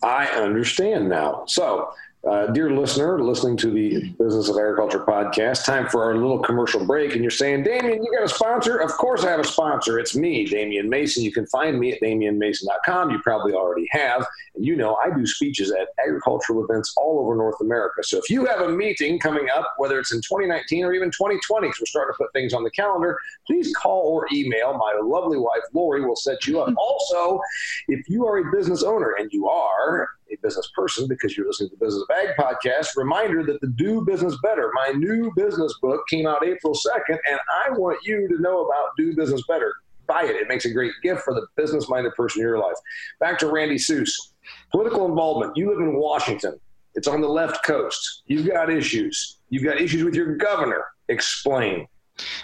I 0.02 0.26
understand 0.28 1.08
now. 1.08 1.44
So 1.46 1.92
uh, 2.28 2.48
dear 2.48 2.70
listener, 2.70 3.18
listening 3.18 3.56
to 3.56 3.70
the 3.70 4.10
Business 4.18 4.50
of 4.50 4.56
Agriculture 4.56 5.00
podcast, 5.00 5.64
time 5.64 5.88
for 5.88 6.04
our 6.04 6.16
little 6.16 6.38
commercial 6.38 6.84
break. 6.84 7.14
And 7.14 7.22
you're 7.22 7.30
saying, 7.30 7.62
Damian, 7.62 8.04
you 8.04 8.12
got 8.12 8.24
a 8.24 8.28
sponsor? 8.28 8.76
Of 8.76 8.92
course 8.92 9.24
I 9.24 9.30
have 9.30 9.40
a 9.40 9.44
sponsor. 9.44 9.98
It's 9.98 10.14
me, 10.14 10.44
Damian 10.44 10.90
Mason. 10.90 11.24
You 11.24 11.32
can 11.32 11.46
find 11.46 11.80
me 11.80 11.92
at 11.92 12.00
damianmason.com. 12.02 13.10
You 13.10 13.20
probably 13.20 13.54
already 13.54 13.88
have. 13.92 14.26
And 14.54 14.66
you 14.66 14.76
know, 14.76 14.96
I 14.96 15.16
do 15.16 15.26
speeches 15.26 15.72
at 15.72 15.88
agricultural 16.06 16.62
events 16.62 16.92
all 16.98 17.20
over 17.20 17.34
North 17.34 17.60
America. 17.62 18.02
So 18.02 18.18
if 18.18 18.28
you 18.28 18.44
have 18.44 18.60
a 18.60 18.68
meeting 18.68 19.18
coming 19.18 19.48
up, 19.48 19.74
whether 19.78 19.98
it's 19.98 20.12
in 20.12 20.18
2019 20.18 20.84
or 20.84 20.92
even 20.92 21.10
2020, 21.10 21.68
because 21.68 21.80
we're 21.80 21.86
starting 21.86 22.12
to 22.12 22.18
put 22.18 22.32
things 22.34 22.52
on 22.52 22.64
the 22.64 22.70
calendar, 22.70 23.18
please 23.46 23.74
call 23.74 24.08
or 24.08 24.26
email. 24.30 24.76
My 24.76 25.00
lovely 25.02 25.38
wife, 25.38 25.62
Lori, 25.72 26.04
will 26.04 26.16
set 26.16 26.46
you 26.46 26.60
up. 26.60 26.74
also, 26.78 27.40
if 27.88 28.06
you 28.10 28.26
are 28.26 28.38
a 28.38 28.52
business 28.52 28.82
owner, 28.82 29.14
and 29.18 29.32
you 29.32 29.48
are, 29.48 30.10
a 30.32 30.37
business 30.42 30.70
person 30.75 31.06
because 31.08 31.37
you're 31.37 31.46
listening 31.46 31.70
to 31.70 31.76
the 31.76 31.84
Business 31.84 32.04
of 32.08 32.16
Ag 32.16 32.37
podcast. 32.38 32.96
Reminder 32.96 33.44
that 33.44 33.60
the 33.60 33.68
Do 33.68 34.04
Business 34.04 34.37
Better, 34.42 34.70
my 34.75 34.92
new 34.96 35.32
business 35.37 35.75
book, 35.80 36.02
came 36.08 36.26
out 36.26 36.44
April 36.44 36.75
2nd, 36.75 37.18
and 37.28 37.38
I 37.64 37.70
want 37.70 37.99
you 38.04 38.28
to 38.28 38.40
know 38.40 38.64
about 38.64 38.90
Do 38.96 39.14
Business 39.14 39.42
Better. 39.49 39.75
Buy 40.06 40.25
it. 40.25 40.37
It 40.37 40.49
makes 40.49 40.64
a 40.64 40.72
great 40.72 40.92
gift 41.02 41.22
for 41.22 41.34
the 41.34 41.46
business 41.56 41.88
minded 41.88 42.14
person 42.14 42.40
in 42.40 42.46
your 42.46 42.58
life. 42.58 42.76
Back 43.20 43.38
to 43.40 43.49
Randy 43.49 43.78
Suess. 43.78 44.32
Political 44.72 45.06
involvement. 45.06 45.56
You 45.56 45.70
live 45.70 45.80
in 45.80 45.94
Washington. 45.96 46.58
It's 46.94 47.06
on 47.06 47.20
the 47.20 47.28
left 47.28 47.64
coast. 47.64 48.22
You've 48.26 48.49
got 48.49 48.70
issues. 48.70 49.38
You've 49.49 49.64
got 49.64 49.80
issues 49.80 50.04
with 50.04 50.14
your 50.14 50.37
governor. 50.37 50.84
Explain. 51.08 51.87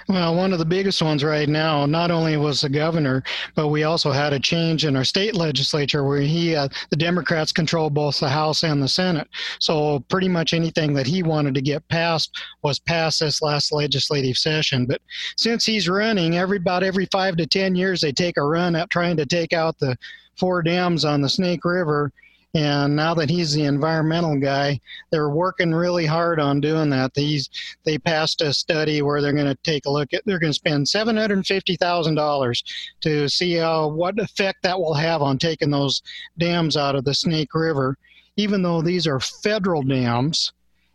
Well, 0.09 0.35
one 0.35 0.53
of 0.53 0.59
the 0.59 0.65
biggest 0.65 1.03
ones 1.03 1.25
right 1.25 1.49
now, 1.49 1.87
not 1.87 2.11
only 2.11 2.37
was 2.37 2.61
the 2.61 2.69
governor, 2.69 3.23
but 3.55 3.69
we 3.69 3.85
also 3.85 4.13
had 4.13 4.33
a 4.33 4.41
change 4.41 4.85
in 4.85 4.97
our 4.97 5.05
state 5.05 5.35
legislature 5.35 6.05
where 6.05 6.21
he, 6.21 6.55
uh, 6.55 6.69
the 6.91 6.97
Democrats 6.97 7.53
control 7.53 7.91
both 7.91 8.21
the 8.21 8.29
House 8.29 8.63
and 8.63 8.83
the 8.83 8.89
Senate. 8.89 9.29
So 9.59 10.01
pretty 10.09 10.29
much 10.29 10.55
anything 10.55 10.95
that 10.95 11.07
he 11.07 11.23
wanted 11.23 11.55
to 11.55 11.63
get 11.63 11.87
passed 11.89 12.31
was 12.63 12.79
passed 12.79 13.21
this 13.21 13.43
last 13.43 13.73
legislative 13.73 14.37
session. 14.37 14.87
But 14.87 15.01
since 15.37 15.65
he's 15.65 15.89
running, 15.89 16.37
every 16.37 16.59
about 16.59 16.83
every 16.83 17.07
five 17.13 17.37
to 17.37 17.47
ten 17.47 17.75
years, 17.75 18.01
they 18.01 18.13
take 18.13 18.37
a 18.37 18.43
run 18.43 18.77
at 18.77 18.91
trying 18.91 19.17
to 19.19 19.27
take 19.27 19.53
out 19.53 19.79
the 19.79 19.97
four 20.37 20.63
dams 20.63 21.05
on 21.05 21.21
the 21.21 21.29
Snake 21.29 21.65
River 21.65 22.13
and 22.55 22.97
now 22.97 23.13
that 23.15 23.29
he's 23.29 23.53
the 23.53 23.65
environmental 23.65 24.39
guy, 24.39 24.81
they're 25.11 25.29
working 25.29 25.75
really 25.75 26.07
hard 26.07 26.41
on 26.41 26.61
doing 26.61 26.89
that. 26.91 27.13
These 27.15 27.51
they 27.85 27.99
passed 27.99 28.41
a 28.41 28.55
study 28.55 29.03
where 29.03 29.21
they're 29.21 29.33
going 29.33 29.45
to 29.47 29.59
take 29.63 29.87
a 29.87 29.91
look 29.91 30.15
at. 30.15 30.23
They're 30.25 30.39
going 30.39 30.53
to 30.53 30.55
spend 30.55 30.89
seven 30.89 31.17
hundred 31.17 31.47
fifty 31.47 31.77
thousand 31.77 32.15
dollars 32.15 32.65
to 33.03 33.29
see 33.29 33.61
uh, 33.61 33.87
what 33.87 34.19
effect 34.19 34.63
that 34.63 34.79
will 34.79 34.95
have 34.95 35.23
on 35.23 35.39
taking 35.39 35.71
those 35.71 36.03
dams 36.39 36.77
out 36.77 36.95
of 36.95 37.05
the 37.05 37.15
Snake 37.15 37.55
River. 37.55 37.99
Even 38.37 38.63
though 38.63 38.83
these 38.83 39.07
are 39.07 39.21
federal 39.21 39.83
dams, 39.83 40.53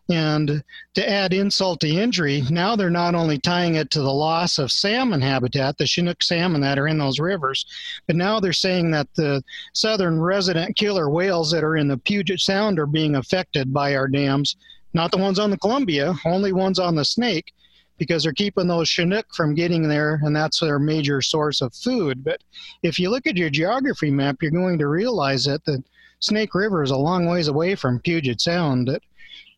and 0.10 0.64
to 0.96 1.10
add 1.10 1.34
insult 1.34 1.80
to 1.82 1.88
injury, 1.90 2.44
now 2.50 2.76
they're 2.76 2.90
not 2.90 3.16
only 3.16 3.38
tying 3.38 3.76
it 3.76 3.92
to 3.92 4.02
the 4.02 4.12
loss 4.12 4.58
of 4.58 4.72
salmon 4.72 5.22
habitat, 5.22 5.78
the 5.78 5.86
Chinook 5.86 6.22
salmon 6.22 6.62
that 6.62 6.80
are 6.80 6.88
in 6.88 6.98
those 6.98 7.20
rivers, 7.20 7.66
but 8.08 8.16
now 8.16 8.40
they're 8.40 8.54
saying 8.54 8.92
that 8.92 9.08
the 9.16 9.44
southern 9.74 10.20
resident 10.20 10.76
killer 10.76 11.10
whales 11.10 11.52
that 11.52 11.64
are 11.64 11.78
in 11.78 11.88
the 11.88 11.98
Puget 11.98 12.40
Sound 12.40 12.80
are 12.80 12.88
being 12.88 13.16
affected 13.16 13.74
by 13.74 13.96
our 13.96 14.08
dams. 14.08 14.56
Not 14.94 15.12
the 15.12 15.18
ones 15.18 15.40
on 15.40 15.50
the 15.50 15.58
Columbia, 15.58 16.16
only 16.26 16.52
ones 16.52 16.78
on 16.78 16.96
the 16.96 17.06
Snake, 17.06 17.54
because 17.98 18.24
they're 18.24 18.34
keeping 18.34 18.68
those 18.68 18.90
Chinook 18.90 19.28
from 19.34 19.56
getting 19.56 19.88
there, 19.88 20.20
and 20.24 20.36
that's 20.36 20.60
their 20.60 20.80
major 20.80 21.22
source 21.22 21.62
of 21.62 21.74
food. 21.74 22.24
But 22.24 22.42
if 22.84 23.00
you 23.00 23.10
look 23.10 23.28
at 23.28 23.38
your 23.38 23.50
geography 23.50 24.12
map, 24.12 24.42
you're 24.42 24.52
going 24.52 24.80
to 24.80 24.88
realize 24.88 25.46
that 25.46 25.64
the 25.64 25.84
Snake 26.20 26.54
River 26.54 26.84
is 26.84 26.92
a 26.92 26.98
long 26.98 27.28
ways 27.28 27.48
away 27.48 27.76
from 27.76 28.00
Puget 28.00 28.42
Sound. 28.42 28.88
That 28.88 29.02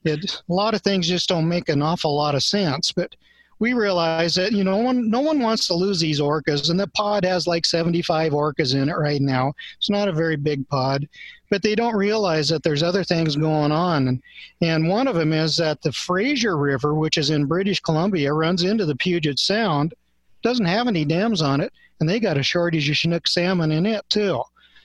it, 0.06 0.42
a 0.50 0.54
lot 0.54 0.74
of 0.74 0.82
things 0.82 1.08
just 1.08 1.30
don't 1.30 1.48
make 1.48 1.70
an 1.70 1.82
awful 1.82 2.16
lot 2.16 2.36
of 2.36 2.44
sense. 2.44 2.92
But 2.92 3.16
we 3.60 3.74
realize 3.74 4.36
that 4.36 4.52
you 4.52 4.64
know 4.64 4.78
no 4.78 4.84
one, 4.84 5.10
no 5.10 5.22
one 5.22 5.40
wants 5.40 5.68
to 5.68 5.74
lose 5.74 6.00
these 6.00 6.20
orcas, 6.20 6.70
and 6.70 6.80
the 6.80 6.88
pod 6.88 7.24
has 7.24 7.48
like 7.48 7.66
75 7.66 8.34
orcas 8.34 8.76
in 8.76 8.90
it 8.90 8.98
right 8.98 9.22
now. 9.22 9.54
It's 9.78 9.90
not 9.90 10.08
a 10.08 10.14
very 10.14 10.36
big 10.36 10.68
pod, 10.68 11.08
but 11.50 11.62
they 11.62 11.76
don't 11.76 11.96
realize 11.96 12.50
that 12.50 12.64
there's 12.64 12.84
other 12.84 13.04
things 13.04 13.36
going 13.36 13.72
on. 13.72 14.08
And, 14.08 14.24
and 14.62 14.90
one 14.90 15.08
of 15.08 15.16
them 15.16 15.34
is 15.34 15.56
that 15.58 15.82
the 15.82 15.92
Fraser 15.92 16.58
River, 16.58 16.96
which 16.96 17.18
is 17.18 17.30
in 17.30 17.46
British 17.46 17.80
Columbia, 17.80 18.34
runs 18.34 18.64
into 18.64 18.86
the 18.86 18.96
Puget 18.96 19.40
Sound, 19.40 19.94
doesn't 20.42 20.66
have 20.66 20.88
any 20.88 21.06
dams 21.06 21.42
on 21.42 21.62
it, 21.62 21.72
and 22.00 22.10
they 22.10 22.20
got 22.20 22.38
a 22.38 22.44
shortage 22.44 22.90
of 22.90 22.98
Chinook 22.98 23.28
salmon 23.28 23.72
in 23.72 23.86
it 23.86 24.04
too. 24.10 24.42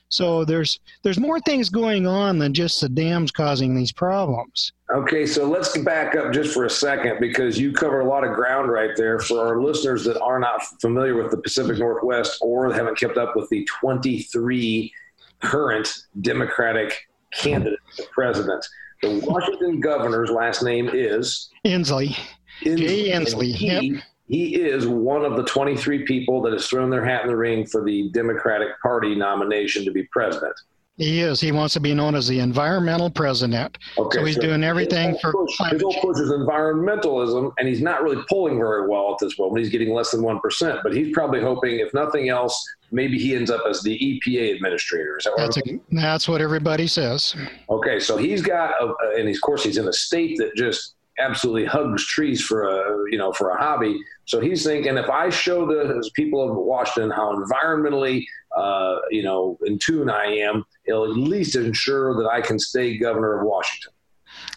So 0.08 0.44
there's 0.44 0.80
there's 1.02 1.18
more 1.18 1.40
things 1.40 1.68
going 1.68 2.06
on 2.06 2.38
than 2.38 2.54
just 2.54 2.80
the 2.80 2.88
dams 2.88 3.30
causing 3.30 3.74
these 3.74 3.92
problems. 3.92 4.72
Okay, 4.90 5.26
so 5.26 5.46
let's 5.46 5.76
back 5.78 6.16
up 6.16 6.32
just 6.32 6.54
for 6.54 6.64
a 6.64 6.70
second 6.70 7.18
because 7.20 7.58
you 7.58 7.72
cover 7.72 8.00
a 8.00 8.08
lot 8.08 8.24
of 8.24 8.34
ground 8.34 8.70
right 8.70 8.96
there 8.96 9.18
for 9.18 9.46
our 9.46 9.60
listeners 9.60 10.04
that 10.04 10.18
are 10.20 10.38
not 10.38 10.62
familiar 10.80 11.14
with 11.20 11.30
the 11.30 11.36
Pacific 11.36 11.78
Northwest 11.78 12.38
or 12.40 12.72
haven't 12.72 12.98
kept 12.98 13.18
up 13.18 13.36
with 13.36 13.48
the 13.50 13.66
23 13.80 14.92
current 15.40 15.92
Democratic 16.22 17.06
candidates 17.34 17.82
for 17.96 18.04
president. 18.12 18.66
The 19.02 19.20
Washington 19.24 19.80
governor's 19.80 20.30
last 20.30 20.62
name 20.62 20.88
is 20.90 21.50
Inslee. 21.66 22.16
Inslee. 22.62 22.78
Jay 22.78 23.10
Inslee. 23.10 23.60
Yep 23.60 24.02
he 24.28 24.56
is 24.56 24.86
one 24.86 25.24
of 25.24 25.36
the 25.36 25.44
23 25.44 26.04
people 26.04 26.42
that 26.42 26.52
has 26.52 26.68
thrown 26.68 26.90
their 26.90 27.04
hat 27.04 27.22
in 27.22 27.28
the 27.28 27.36
ring 27.36 27.66
for 27.66 27.82
the 27.82 28.10
Democratic 28.10 28.68
Party 28.82 29.14
nomination 29.14 29.84
to 29.84 29.90
be 29.90 30.04
president. 30.04 30.54
He 30.98 31.20
is. 31.20 31.40
He 31.40 31.52
wants 31.52 31.74
to 31.74 31.80
be 31.80 31.94
known 31.94 32.16
as 32.16 32.26
the 32.26 32.40
environmental 32.40 33.08
president. 33.08 33.78
Okay, 33.96 34.18
so 34.18 34.24
he's 34.24 34.34
so 34.34 34.42
doing 34.42 34.64
everything 34.64 35.16
for 35.20 35.32
push, 35.32 35.70
His 35.70 35.80
whole 35.80 35.94
push 35.94 36.18
is 36.18 36.30
environmentalism, 36.30 37.52
and 37.56 37.68
he's 37.68 37.80
not 37.80 38.02
really 38.02 38.22
pulling 38.28 38.58
very 38.58 38.86
well 38.88 39.12
at 39.12 39.18
this 39.20 39.38
moment. 39.38 39.60
He's 39.60 39.70
getting 39.70 39.94
less 39.94 40.10
than 40.10 40.22
1%, 40.22 40.82
but 40.82 40.92
he's 40.92 41.14
probably 41.14 41.40
hoping, 41.40 41.78
if 41.78 41.94
nothing 41.94 42.30
else, 42.30 42.66
maybe 42.90 43.16
he 43.16 43.36
ends 43.36 43.48
up 43.48 43.62
as 43.70 43.80
the 43.82 43.96
EPA 43.96 44.56
administrator. 44.56 45.18
Is 45.18 45.24
that 45.24 45.34
that's, 45.36 45.56
a, 45.58 45.80
that's 45.92 46.28
what 46.28 46.40
everybody 46.40 46.88
says. 46.88 47.34
Okay, 47.70 48.00
so 48.00 48.16
he's 48.16 48.42
got, 48.42 48.72
a, 48.82 48.92
and 49.16 49.28
of 49.28 49.40
course, 49.40 49.62
he's 49.62 49.78
in 49.78 49.86
a 49.86 49.92
state 49.92 50.36
that 50.38 50.56
just 50.56 50.96
absolutely 51.18 51.64
hugs 51.64 52.07
trees 52.07 52.42
for 52.42 52.62
a 52.68 53.11
you 53.11 53.18
know 53.18 53.33
for 53.33 53.50
a 53.50 53.59
hobby. 53.59 53.98
So 54.24 54.40
he's 54.40 54.64
thinking 54.64 54.96
if 54.96 55.09
I 55.09 55.31
show 55.31 55.66
the 55.66 56.11
people 56.14 56.48
of 56.48 56.57
Washington 56.57 57.11
how 57.11 57.35
environmentally 57.35 58.24
uh, 58.57 58.96
you 59.11 59.22
know 59.22 59.59
in 59.64 59.78
tune 59.78 60.11
I 60.11 60.26
am, 60.26 60.64
it'll 60.87 61.04
at 61.04 61.16
least 61.16 61.57
ensure 61.57 62.14
that 62.14 62.28
I 62.31 62.40
can 62.40 62.59
stay 62.59 62.98
governor 62.98 63.40
of 63.40 63.46
Washington. 63.46 63.92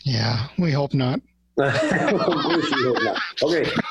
Yeah, 0.04 0.48
we 0.58 0.72
hope 0.72 0.94
not. 0.94 1.22
okay, 1.62 1.72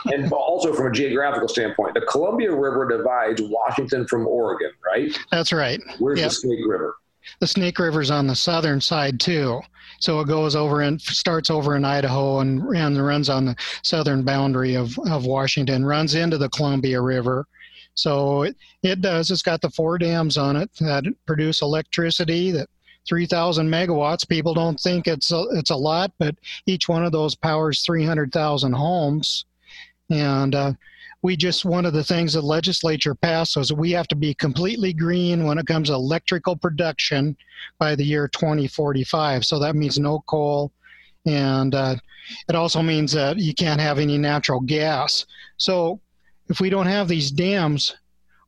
and 0.06 0.32
also 0.32 0.72
from 0.72 0.86
a 0.86 0.92
geographical 0.92 1.46
standpoint, 1.46 1.94
the 1.94 2.00
Columbia 2.00 2.52
River 2.54 2.88
divides 2.88 3.42
Washington 3.42 4.06
from 4.06 4.26
Oregon, 4.26 4.72
right? 4.84 5.16
That's 5.30 5.52
right. 5.52 5.80
Where's 5.98 6.18
yep. 6.20 6.30
the 6.30 6.34
Snake 6.34 6.60
River? 6.66 6.96
The 7.40 7.46
Snake 7.46 7.78
River's 7.78 8.10
on 8.10 8.26
the 8.26 8.34
southern 8.34 8.80
side 8.80 9.20
too. 9.20 9.60
So 10.00 10.20
it 10.20 10.28
goes 10.28 10.56
over 10.56 10.82
and 10.82 11.00
starts 11.00 11.50
over 11.50 11.76
in 11.76 11.84
Idaho 11.84 12.40
and, 12.40 12.62
and 12.74 13.04
runs 13.04 13.28
on 13.28 13.44
the 13.44 13.56
southern 13.82 14.22
boundary 14.22 14.74
of, 14.74 14.98
of 15.00 15.26
Washington, 15.26 15.84
runs 15.84 16.14
into 16.14 16.38
the 16.38 16.48
Columbia 16.48 17.00
River. 17.00 17.46
So 17.94 18.42
it, 18.44 18.56
it 18.82 19.00
does. 19.02 19.30
It's 19.30 19.42
got 19.42 19.60
the 19.60 19.70
four 19.70 19.98
dams 19.98 20.38
on 20.38 20.56
it 20.56 20.70
that 20.80 21.04
produce 21.26 21.60
electricity 21.60 22.50
that 22.52 22.68
3,000 23.06 23.68
megawatts. 23.68 24.28
People 24.28 24.54
don't 24.54 24.78
think 24.80 25.06
it's 25.06 25.32
a, 25.32 25.44
it's 25.52 25.70
a 25.70 25.76
lot, 25.76 26.12
but 26.18 26.34
each 26.66 26.88
one 26.88 27.04
of 27.04 27.12
those 27.12 27.34
powers 27.34 27.82
300,000 27.82 28.72
homes. 28.72 29.44
And 30.10 30.54
uh, 30.54 30.72
we 31.22 31.36
just 31.36 31.64
one 31.64 31.84
of 31.84 31.92
the 31.92 32.04
things 32.04 32.32
the 32.32 32.40
legislature 32.40 33.14
passed 33.14 33.56
was 33.56 33.72
we 33.72 33.90
have 33.92 34.08
to 34.08 34.16
be 34.16 34.32
completely 34.34 34.92
green 34.92 35.44
when 35.44 35.58
it 35.58 35.66
comes 35.66 35.88
to 35.88 35.94
electrical 35.94 36.56
production 36.56 37.36
by 37.78 37.94
the 37.94 38.04
year 38.04 38.26
2045. 38.28 39.44
So 39.44 39.58
that 39.58 39.76
means 39.76 39.98
no 39.98 40.20
coal, 40.26 40.72
and 41.26 41.74
uh, 41.74 41.96
it 42.48 42.54
also 42.54 42.82
means 42.82 43.12
that 43.12 43.38
you 43.38 43.54
can't 43.54 43.80
have 43.80 43.98
any 43.98 44.16
natural 44.16 44.60
gas. 44.60 45.26
So 45.58 46.00
if 46.48 46.60
we 46.60 46.70
don't 46.70 46.86
have 46.86 47.06
these 47.06 47.30
dams, 47.30 47.94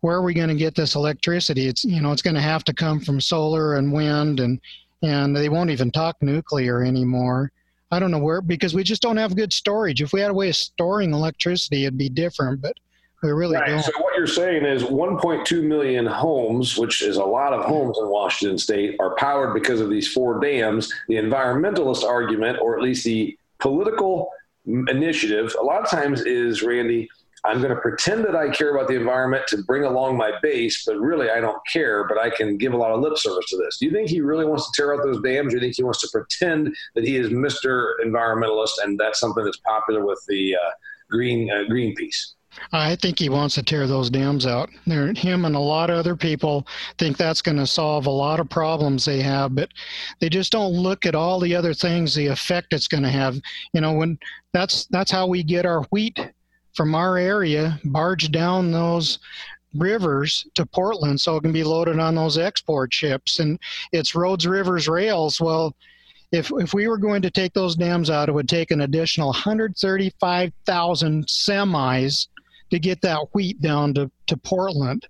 where 0.01 0.17
are 0.17 0.23
we 0.23 0.35
going 0.35 0.49
to 0.49 0.55
get 0.55 0.75
this 0.75 0.95
electricity? 0.95 1.67
It's 1.67 1.85
you 1.85 2.01
know 2.01 2.13
it's 2.13 2.23
going 2.23 2.37
to 2.37 2.41
have 2.41 2.65
to 2.65 2.75
come 2.75 3.01
from 3.01 3.21
solar 3.21 3.77
and 3.77 3.93
wind 3.93 4.41
and 4.41 4.61
and 5.03 5.37
they 5.37 5.49
won't 5.49 5.71
even 5.71 5.91
talk 5.91 6.17
nuclear 6.21 6.83
anymore. 6.83 7.53
I 7.93 7.99
don't 7.99 8.11
know 8.11 8.19
where 8.19 8.41
because 8.41 8.73
we 8.75 8.83
just 8.83 9.03
don't 9.03 9.19
have 9.19 9.37
good 9.37 9.53
storage. 9.53 10.01
If 10.01 10.15
we 10.15 10.21
had 10.21 10.31
a 10.31 10.35
way 10.35 10.49
of 10.49 10.57
storing 10.57 11.13
electricity, 11.13 11.85
it'd 11.85 11.99
be 11.99 12.09
different, 12.09 12.63
but 12.63 12.75
we 13.23 13.31
really 13.31 13.57
right. 13.57 13.69
don't. 13.69 13.83
So 13.83 13.93
what 14.01 14.17
you're 14.17 14.27
saying 14.27 14.65
is 14.65 14.83
1.2 14.83 15.63
million 15.63 16.07
homes, 16.07 16.79
which 16.79 17.03
is 17.03 17.19
a 17.19 17.25
lot 17.25 17.53
of 17.53 17.67
homes 17.67 17.99
in 17.99 18.09
Washington 18.09 18.57
State, 18.57 18.97
are 18.99 19.15
powered 19.17 19.53
because 19.53 19.81
of 19.81 19.91
these 19.91 20.11
four 20.11 20.41
dams. 20.41 20.93
The 21.09 21.17
environmentalist 21.17 22.03
argument, 22.03 22.59
or 22.63 22.77
at 22.77 22.83
least 22.83 23.05
the 23.05 23.39
political 23.59 24.31
initiative, 24.67 25.55
a 25.61 25.63
lot 25.63 25.83
of 25.83 25.91
times 25.91 26.23
is 26.23 26.63
Randy 26.63 27.11
I'm 27.45 27.59
going 27.59 27.75
to 27.75 27.81
pretend 27.81 28.25
that 28.25 28.37
I 28.37 28.51
care 28.51 28.75
about 28.75 28.89
the 28.89 28.95
environment 28.95 29.47
to 29.49 29.65
bring 29.65 29.83
along 29.83 30.17
my 30.17 30.33
base, 30.43 30.85
but 30.87 30.97
really 30.99 31.29
I 31.29 31.41
don't 31.41 31.61
care, 31.73 32.07
but 32.07 32.17
I 32.17 32.31
can 32.31 32.57
give 32.57 32.73
a 32.73 32.77
lot 32.77 32.93
of 32.93 33.01
lip 33.01 33.19
service 33.19 33.47
to 33.51 33.57
this. 33.57 33.79
Do 33.79 33.87
you 33.87 33.93
think 33.93 34.09
he 34.09 34.21
really 34.21 34.45
wants 34.45 34.71
to 34.71 34.73
tear 34.81 34.95
out 34.95 35.03
those 35.03 35.21
dams? 35.23 35.49
Or 35.49 35.51
do 35.51 35.55
you 35.57 35.61
think 35.61 35.77
he 35.77 35.83
wants 35.83 36.01
to 36.03 36.09
pretend 36.13 36.75
that 36.95 37.05
he 37.05 37.17
is 37.17 37.31
Mr. 37.31 37.95
Environmentalist 38.05 38.75
and 38.85 38.99
that's 38.99 39.19
something 39.19 39.45
that's 39.45 39.59
popular 39.59 40.07
with 40.07 40.23
the 40.29 40.55
uh, 40.55 40.71
Green 41.11 41.51
uh, 41.51 41.65
Greenpeace? 41.69 42.35
I 42.73 42.97
think 42.97 43.19
he 43.19 43.29
wants 43.29 43.55
to 43.55 43.63
tear 43.63 43.87
those 43.87 44.11
dams 44.11 44.47
out. 44.47 44.69
Him 44.85 45.47
and 45.47 45.57
a 45.57 45.61
lot 45.61 45.91
of 45.91 45.97
other 45.97 46.15
people 46.15 46.67
think 46.99 47.17
that's 47.17 47.43
going 47.43 47.57
to 47.57 47.67
solve 47.67 48.07
a 48.07 48.11
lot 48.11 48.41
of 48.41 48.49
problems 48.51 49.05
they 49.05 49.23
have, 49.23 49.55
but 49.55 49.71
they 50.21 50.29
just 50.29 50.53
don't 50.53 50.73
look 50.73 51.07
at 51.07 51.15
all 51.15 51.41
the 51.41 51.57
other 51.57 51.73
things, 51.73 52.15
the 52.15 52.27
effect 52.27 52.75
it's 52.75 52.89
going 52.89 53.03
to 53.05 53.09
have. 53.09 53.41
You 53.73 53.81
know, 53.81 53.95
when 53.95 54.19
that's 54.53 54.85
that's 54.87 55.11
how 55.11 55.27
we 55.27 55.43
get 55.43 55.65
our 55.65 55.83
wheat 55.91 56.19
from 56.75 56.95
our 56.95 57.17
area 57.19 57.79
barge 57.85 58.31
down 58.31 58.71
those 58.71 59.19
rivers 59.75 60.47
to 60.55 60.67
Portland 60.67 61.21
so 61.21 61.37
it 61.37 61.43
can 61.43 61.53
be 61.53 61.65
loaded 61.65 61.99
on 61.99 62.15
those 62.15 62.39
export 62.39 62.93
ships. 62.93 63.39
And 63.41 63.59
it's 63.93 64.15
roads, 64.15 64.47
rivers, 64.47 64.89
rails. 64.89 65.41
Well, 65.41 65.75
if, 66.31 66.51
if 66.59 66.73
we 66.75 66.89
were 66.89 66.99
going 66.99 67.23
to 67.23 67.31
take 67.31 67.53
those 67.53 67.77
dams 67.77 68.11
out, 68.11 68.29
it 68.29 68.33
would 68.33 68.49
take 68.49 68.71
an 68.71 68.83
additional 68.83 69.29
135,000 69.29 71.27
semis 71.27 72.29
to 72.71 72.79
get 72.79 73.01
that 73.03 73.27
wheat 73.35 73.61
down 73.61 73.93
to, 73.95 74.11
to 74.27 74.37
Portland. 74.39 75.07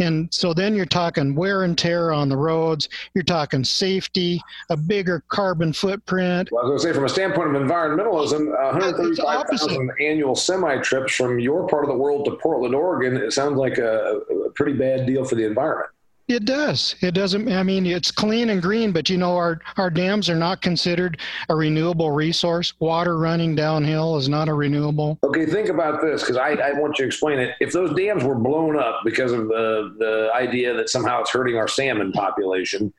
And 0.00 0.32
so 0.32 0.52
then 0.54 0.74
you're 0.74 0.86
talking 0.86 1.34
wear 1.34 1.64
and 1.64 1.76
tear 1.76 2.12
on 2.12 2.28
the 2.28 2.36
roads. 2.36 2.88
You're 3.14 3.24
talking 3.24 3.62
safety, 3.62 4.42
a 4.70 4.76
bigger 4.76 5.22
carbon 5.28 5.72
footprint. 5.72 6.48
Well, 6.50 6.66
I 6.66 6.70
was 6.70 6.84
going 6.84 6.94
to 6.94 6.98
say, 6.98 6.98
from 6.98 7.04
a 7.04 7.08
standpoint 7.08 7.54
of 7.54 7.62
environmentalism, 7.62 8.46
135,000 8.72 9.90
annual 10.00 10.34
semi 10.34 10.78
trips 10.78 11.14
from 11.14 11.38
your 11.38 11.66
part 11.68 11.84
of 11.84 11.90
the 11.90 11.96
world 11.96 12.24
to 12.24 12.36
Portland, 12.36 12.74
Oregon, 12.74 13.16
it 13.16 13.32
sounds 13.32 13.56
like 13.56 13.78
a, 13.78 14.20
a 14.46 14.50
pretty 14.50 14.72
bad 14.72 15.06
deal 15.06 15.24
for 15.24 15.34
the 15.34 15.44
environment. 15.44 15.90
It 16.30 16.44
does. 16.44 16.94
It 17.00 17.10
doesn't. 17.10 17.50
I 17.50 17.64
mean, 17.64 17.84
it's 17.84 18.12
clean 18.12 18.50
and 18.50 18.62
green, 18.62 18.92
but 18.92 19.10
you 19.10 19.18
know, 19.18 19.34
our 19.34 19.60
our 19.76 19.90
dams 19.90 20.30
are 20.30 20.36
not 20.36 20.62
considered 20.62 21.18
a 21.48 21.56
renewable 21.56 22.12
resource. 22.12 22.72
Water 22.78 23.18
running 23.18 23.56
downhill 23.56 24.16
is 24.16 24.28
not 24.28 24.48
a 24.48 24.54
renewable. 24.54 25.18
Okay, 25.24 25.44
think 25.44 25.70
about 25.70 26.00
this 26.00 26.22
because 26.22 26.36
I, 26.36 26.50
I 26.50 26.72
want 26.74 27.00
you 27.00 27.02
to 27.02 27.06
explain 27.08 27.40
it. 27.40 27.56
If 27.58 27.72
those 27.72 27.96
dams 27.96 28.22
were 28.22 28.36
blown 28.36 28.78
up 28.78 29.00
because 29.04 29.32
of 29.32 29.48
the 29.48 29.96
the 29.98 30.30
idea 30.32 30.72
that 30.72 30.88
somehow 30.88 31.20
it's 31.20 31.30
hurting 31.30 31.56
our 31.56 31.66
salmon 31.66 32.12
population, 32.12 32.94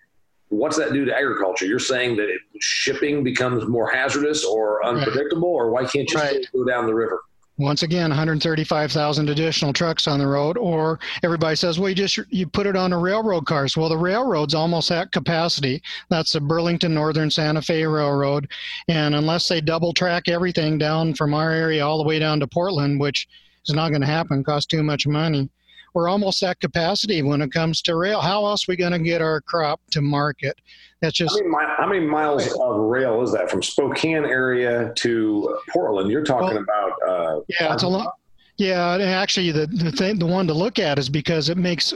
what's 0.49 0.75
that 0.75 0.91
do 0.91 1.05
to 1.05 1.15
agriculture? 1.15 1.65
You're 1.65 1.79
saying 1.79 2.17
that 2.17 2.27
it, 2.27 2.41
shipping 2.59 3.23
becomes 3.23 3.65
more 3.65 3.89
hazardous 3.89 4.43
or 4.43 4.85
unpredictable, 4.85 5.57
right. 5.57 5.63
or 5.63 5.71
why 5.71 5.85
can't 5.85 6.11
you 6.11 6.19
right. 6.19 6.45
go 6.51 6.65
down 6.65 6.85
the 6.85 6.93
river? 6.93 7.21
Once 7.61 7.83
again 7.83 8.09
135,000 8.09 9.29
additional 9.29 9.71
trucks 9.71 10.07
on 10.07 10.19
the 10.19 10.25
road 10.25 10.57
or 10.57 10.99
everybody 11.23 11.55
says 11.55 11.79
well 11.79 11.89
you 11.89 11.95
just 11.95 12.19
you 12.29 12.47
put 12.47 12.65
it 12.65 12.75
on 12.75 12.89
the 12.89 12.97
railroad 12.97 13.45
cars 13.45 13.77
well 13.77 13.87
the 13.87 13.97
railroad's 13.97 14.55
almost 14.55 14.91
at 14.91 15.11
capacity 15.11 15.81
that's 16.09 16.33
the 16.33 16.41
Burlington 16.41 16.93
Northern 16.93 17.29
Santa 17.29 17.61
Fe 17.61 17.85
Railroad 17.85 18.49
and 18.87 19.13
unless 19.13 19.47
they 19.47 19.61
double 19.61 19.93
track 19.93 20.27
everything 20.27 20.77
down 20.77 21.13
from 21.13 21.33
our 21.33 21.51
area 21.51 21.85
all 21.85 21.99
the 21.99 22.07
way 22.07 22.17
down 22.17 22.39
to 22.39 22.47
Portland 22.47 22.99
which 22.99 23.27
is 23.67 23.75
not 23.75 23.89
going 23.89 24.01
to 24.01 24.07
happen 24.07 24.43
cost 24.43 24.69
too 24.69 24.81
much 24.81 25.05
money 25.05 25.47
we're 25.93 26.09
almost 26.09 26.41
at 26.41 26.59
capacity 26.59 27.21
when 27.21 27.41
it 27.41 27.51
comes 27.51 27.81
to 27.83 27.95
rail 27.95 28.21
how 28.21 28.45
else 28.45 28.67
are 28.67 28.71
we 28.71 28.75
going 28.75 28.91
to 28.91 28.99
get 28.99 29.21
our 29.21 29.39
crop 29.41 29.79
to 29.91 30.01
market 30.01 30.57
that's 31.01 31.15
just 31.15 31.35
how 31.35 31.47
many, 31.47 31.73
how 31.77 31.87
many 31.87 32.05
miles 32.05 32.47
of 32.53 32.75
rail 32.75 33.23
is 33.23 33.31
that 33.31 33.49
from 33.49 33.63
Spokane 33.63 34.23
area 34.23 34.93
to 34.97 35.57
Portland? 35.69 36.11
You're 36.11 36.23
talking 36.23 36.49
well, 36.49 36.57
about. 36.57 36.80
Uh, 37.21 37.41
yeah, 37.47 37.73
it's 37.73 37.83
a 37.83 37.87
lot. 37.87 38.15
Yeah, 38.57 38.97
actually, 38.97 39.51
the 39.51 39.67
the 39.67 39.91
thing, 39.91 40.19
the 40.19 40.25
one 40.25 40.47
to 40.47 40.53
look 40.53 40.79
at 40.79 40.99
is 40.99 41.09
because 41.09 41.49
it 41.49 41.57
makes 41.57 41.93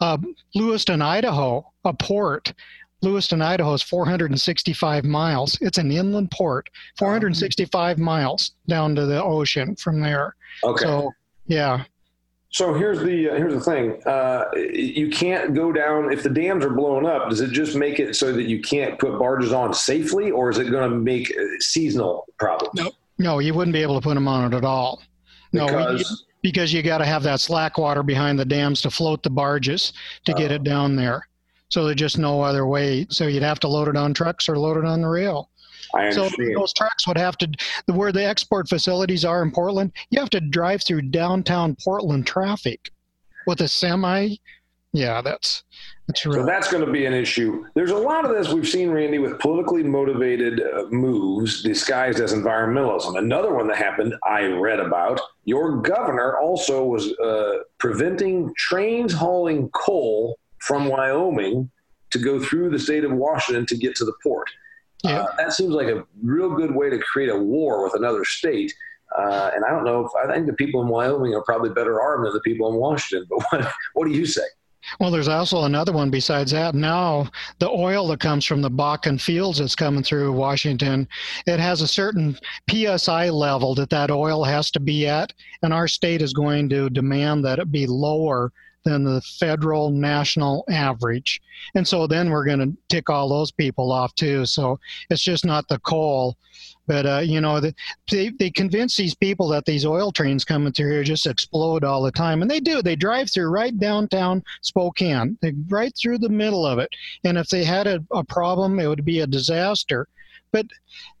uh, 0.00 0.18
Lewiston, 0.54 1.02
Idaho, 1.02 1.64
a 1.84 1.92
port. 1.92 2.52
Lewiston, 3.02 3.40
Idaho 3.40 3.72
is 3.72 3.82
465 3.82 5.04
miles. 5.04 5.56
It's 5.62 5.78
an 5.78 5.90
inland 5.90 6.30
port, 6.32 6.68
465 6.98 7.98
miles 7.98 8.52
down 8.68 8.94
to 8.94 9.06
the 9.06 9.22
ocean 9.22 9.74
from 9.76 10.00
there. 10.00 10.34
Okay. 10.62 10.84
So, 10.84 11.10
yeah, 11.46 11.84
so 12.52 12.74
here's 12.74 12.98
the 12.98 13.30
uh, 13.30 13.34
here's 13.36 13.54
the 13.54 13.60
thing. 13.60 14.02
Uh, 14.04 14.46
you 14.54 15.08
can't 15.08 15.54
go 15.54 15.70
down 15.70 16.12
if 16.12 16.24
the 16.24 16.30
dams 16.30 16.64
are 16.64 16.70
blown 16.70 17.06
up. 17.06 17.30
Does 17.30 17.40
it 17.40 17.52
just 17.52 17.76
make 17.76 18.00
it 18.00 18.16
so 18.16 18.32
that 18.32 18.44
you 18.44 18.60
can't 18.60 18.98
put 18.98 19.18
barges 19.20 19.52
on 19.52 19.72
safely, 19.72 20.32
or 20.32 20.50
is 20.50 20.58
it 20.58 20.68
going 20.68 20.90
to 20.90 20.96
make 20.96 21.30
uh, 21.30 21.44
seasonal 21.60 22.26
problems? 22.38 22.74
No, 22.74 22.90
no, 23.20 23.38
you 23.38 23.52
wouldn't 23.52 23.74
be 23.74 23.82
able 23.82 24.00
to 24.00 24.00
put 24.00 24.14
them 24.14 24.26
on 24.26 24.50
it 24.50 24.56
at 24.56 24.64
all. 24.64 25.02
No, 25.52 25.66
because, 25.66 26.24
because 26.42 26.72
you 26.72 26.82
got 26.82 26.98
to 26.98 27.04
have 27.04 27.22
that 27.24 27.40
slack 27.40 27.76
water 27.76 28.02
behind 28.02 28.38
the 28.38 28.46
dams 28.46 28.80
to 28.82 28.90
float 28.90 29.22
the 29.22 29.30
barges 29.30 29.92
to 30.24 30.32
get 30.32 30.50
it 30.50 30.62
oh. 30.62 30.64
down 30.64 30.96
there. 30.96 31.28
So 31.68 31.84
there's 31.84 31.96
just 31.96 32.18
no 32.18 32.40
other 32.40 32.66
way. 32.66 33.06
So 33.10 33.26
you'd 33.26 33.42
have 33.42 33.60
to 33.60 33.68
load 33.68 33.88
it 33.88 33.96
on 33.96 34.14
trucks 34.14 34.48
or 34.48 34.58
load 34.58 34.78
it 34.78 34.86
on 34.86 35.02
the 35.02 35.08
rail. 35.08 35.50
So 36.12 36.30
those 36.56 36.72
trucks 36.72 37.06
would 37.06 37.18
have 37.18 37.36
to, 37.38 37.50
where 37.86 38.12
the 38.12 38.24
export 38.24 38.68
facilities 38.68 39.24
are 39.24 39.42
in 39.42 39.50
Portland, 39.50 39.92
you 40.10 40.20
have 40.20 40.30
to 40.30 40.40
drive 40.40 40.82
through 40.84 41.02
downtown 41.02 41.76
Portland 41.84 42.26
traffic 42.26 42.90
with 43.46 43.60
a 43.60 43.68
semi. 43.68 44.36
Yeah, 44.92 45.22
that's 45.22 45.62
that's 46.08 46.22
So 46.22 46.44
that's 46.44 46.70
going 46.70 46.84
to 46.84 46.90
be 46.90 47.06
an 47.06 47.14
issue. 47.14 47.64
There's 47.74 47.92
a 47.92 47.96
lot 47.96 48.24
of 48.24 48.32
this 48.32 48.52
we've 48.52 48.68
seen, 48.68 48.90
Randy, 48.90 49.18
with 49.18 49.38
politically 49.38 49.84
motivated 49.84 50.60
uh, 50.60 50.86
moves 50.90 51.62
disguised 51.62 52.18
as 52.18 52.32
environmentalism. 52.32 53.16
Another 53.16 53.54
one 53.54 53.68
that 53.68 53.76
happened, 53.76 54.14
I 54.26 54.46
read 54.46 54.80
about. 54.80 55.20
Your 55.44 55.80
governor 55.80 56.38
also 56.38 56.84
was 56.84 57.12
uh, 57.18 57.58
preventing 57.78 58.52
trains 58.56 59.12
hauling 59.12 59.68
coal 59.70 60.38
from 60.58 60.88
Wyoming 60.88 61.70
to 62.10 62.18
go 62.18 62.40
through 62.40 62.70
the 62.70 62.78
state 62.78 63.04
of 63.04 63.12
Washington 63.12 63.66
to 63.66 63.76
get 63.76 63.94
to 63.96 64.04
the 64.04 64.12
port. 64.22 64.50
Yeah. 65.04 65.20
Uh, 65.20 65.36
that 65.36 65.52
seems 65.52 65.70
like 65.70 65.86
a 65.86 66.04
real 66.22 66.50
good 66.54 66.74
way 66.74 66.90
to 66.90 66.98
create 66.98 67.30
a 67.30 67.38
war 67.38 67.84
with 67.84 67.94
another 67.94 68.24
state. 68.24 68.72
Uh, 69.16 69.50
and 69.54 69.64
I 69.64 69.70
don't 69.70 69.84
know 69.84 70.04
if 70.04 70.10
I 70.22 70.32
think 70.32 70.46
the 70.46 70.52
people 70.52 70.82
in 70.82 70.88
Wyoming 70.88 71.34
are 71.34 71.42
probably 71.42 71.70
better 71.70 72.00
armed 72.00 72.26
than 72.26 72.32
the 72.32 72.40
people 72.40 72.68
in 72.68 72.74
Washington. 72.74 73.26
But 73.30 73.44
what, 73.50 73.72
what 73.94 74.08
do 74.08 74.12
you 74.12 74.26
say? 74.26 74.42
Well, 74.98 75.10
there's 75.10 75.28
also 75.28 75.64
another 75.64 75.92
one 75.92 76.10
besides 76.10 76.52
that. 76.52 76.74
Now, 76.74 77.30
the 77.58 77.68
oil 77.68 78.08
that 78.08 78.20
comes 78.20 78.44
from 78.44 78.62
the 78.62 78.70
Bakken 78.70 79.20
fields 79.20 79.58
that's 79.58 79.76
coming 79.76 80.02
through 80.02 80.32
Washington, 80.32 81.06
it 81.46 81.60
has 81.60 81.80
a 81.80 81.88
certain 81.88 82.38
PSI 82.70 83.30
level 83.30 83.74
that 83.74 83.90
that 83.90 84.10
oil 84.10 84.44
has 84.44 84.70
to 84.72 84.80
be 84.80 85.06
at, 85.06 85.32
and 85.62 85.72
our 85.72 85.88
state 85.88 86.22
is 86.22 86.32
going 86.32 86.68
to 86.70 86.90
demand 86.90 87.44
that 87.44 87.58
it 87.58 87.70
be 87.70 87.86
lower 87.86 88.52
than 88.84 89.04
the 89.04 89.20
federal 89.20 89.90
national 89.90 90.64
average. 90.70 91.40
And 91.74 91.86
so 91.86 92.06
then 92.06 92.30
we're 92.30 92.46
going 92.46 92.60
to 92.60 92.76
tick 92.88 93.10
all 93.10 93.28
those 93.28 93.50
people 93.50 93.92
off 93.92 94.14
too. 94.14 94.46
So 94.46 94.78
it's 95.10 95.22
just 95.22 95.44
not 95.44 95.68
the 95.68 95.78
coal. 95.80 96.36
But, 96.90 97.06
uh, 97.06 97.18
you 97.20 97.40
know, 97.40 97.60
they, 97.60 98.30
they 98.30 98.50
convince 98.50 98.96
these 98.96 99.14
people 99.14 99.46
that 99.50 99.64
these 99.64 99.86
oil 99.86 100.10
trains 100.10 100.44
coming 100.44 100.72
through 100.72 100.90
here 100.90 101.04
just 101.04 101.24
explode 101.24 101.84
all 101.84 102.02
the 102.02 102.10
time. 102.10 102.42
And 102.42 102.50
they 102.50 102.58
do. 102.58 102.82
They 102.82 102.96
drive 102.96 103.30
through 103.30 103.48
right 103.48 103.78
downtown 103.78 104.42
Spokane, 104.62 105.38
they 105.40 105.54
right 105.68 105.94
through 105.96 106.18
the 106.18 106.28
middle 106.28 106.66
of 106.66 106.80
it. 106.80 106.88
And 107.22 107.38
if 107.38 107.46
they 107.46 107.62
had 107.62 107.86
a, 107.86 108.04
a 108.10 108.24
problem, 108.24 108.80
it 108.80 108.88
would 108.88 109.04
be 109.04 109.20
a 109.20 109.26
disaster 109.26 110.08
but 110.52 110.66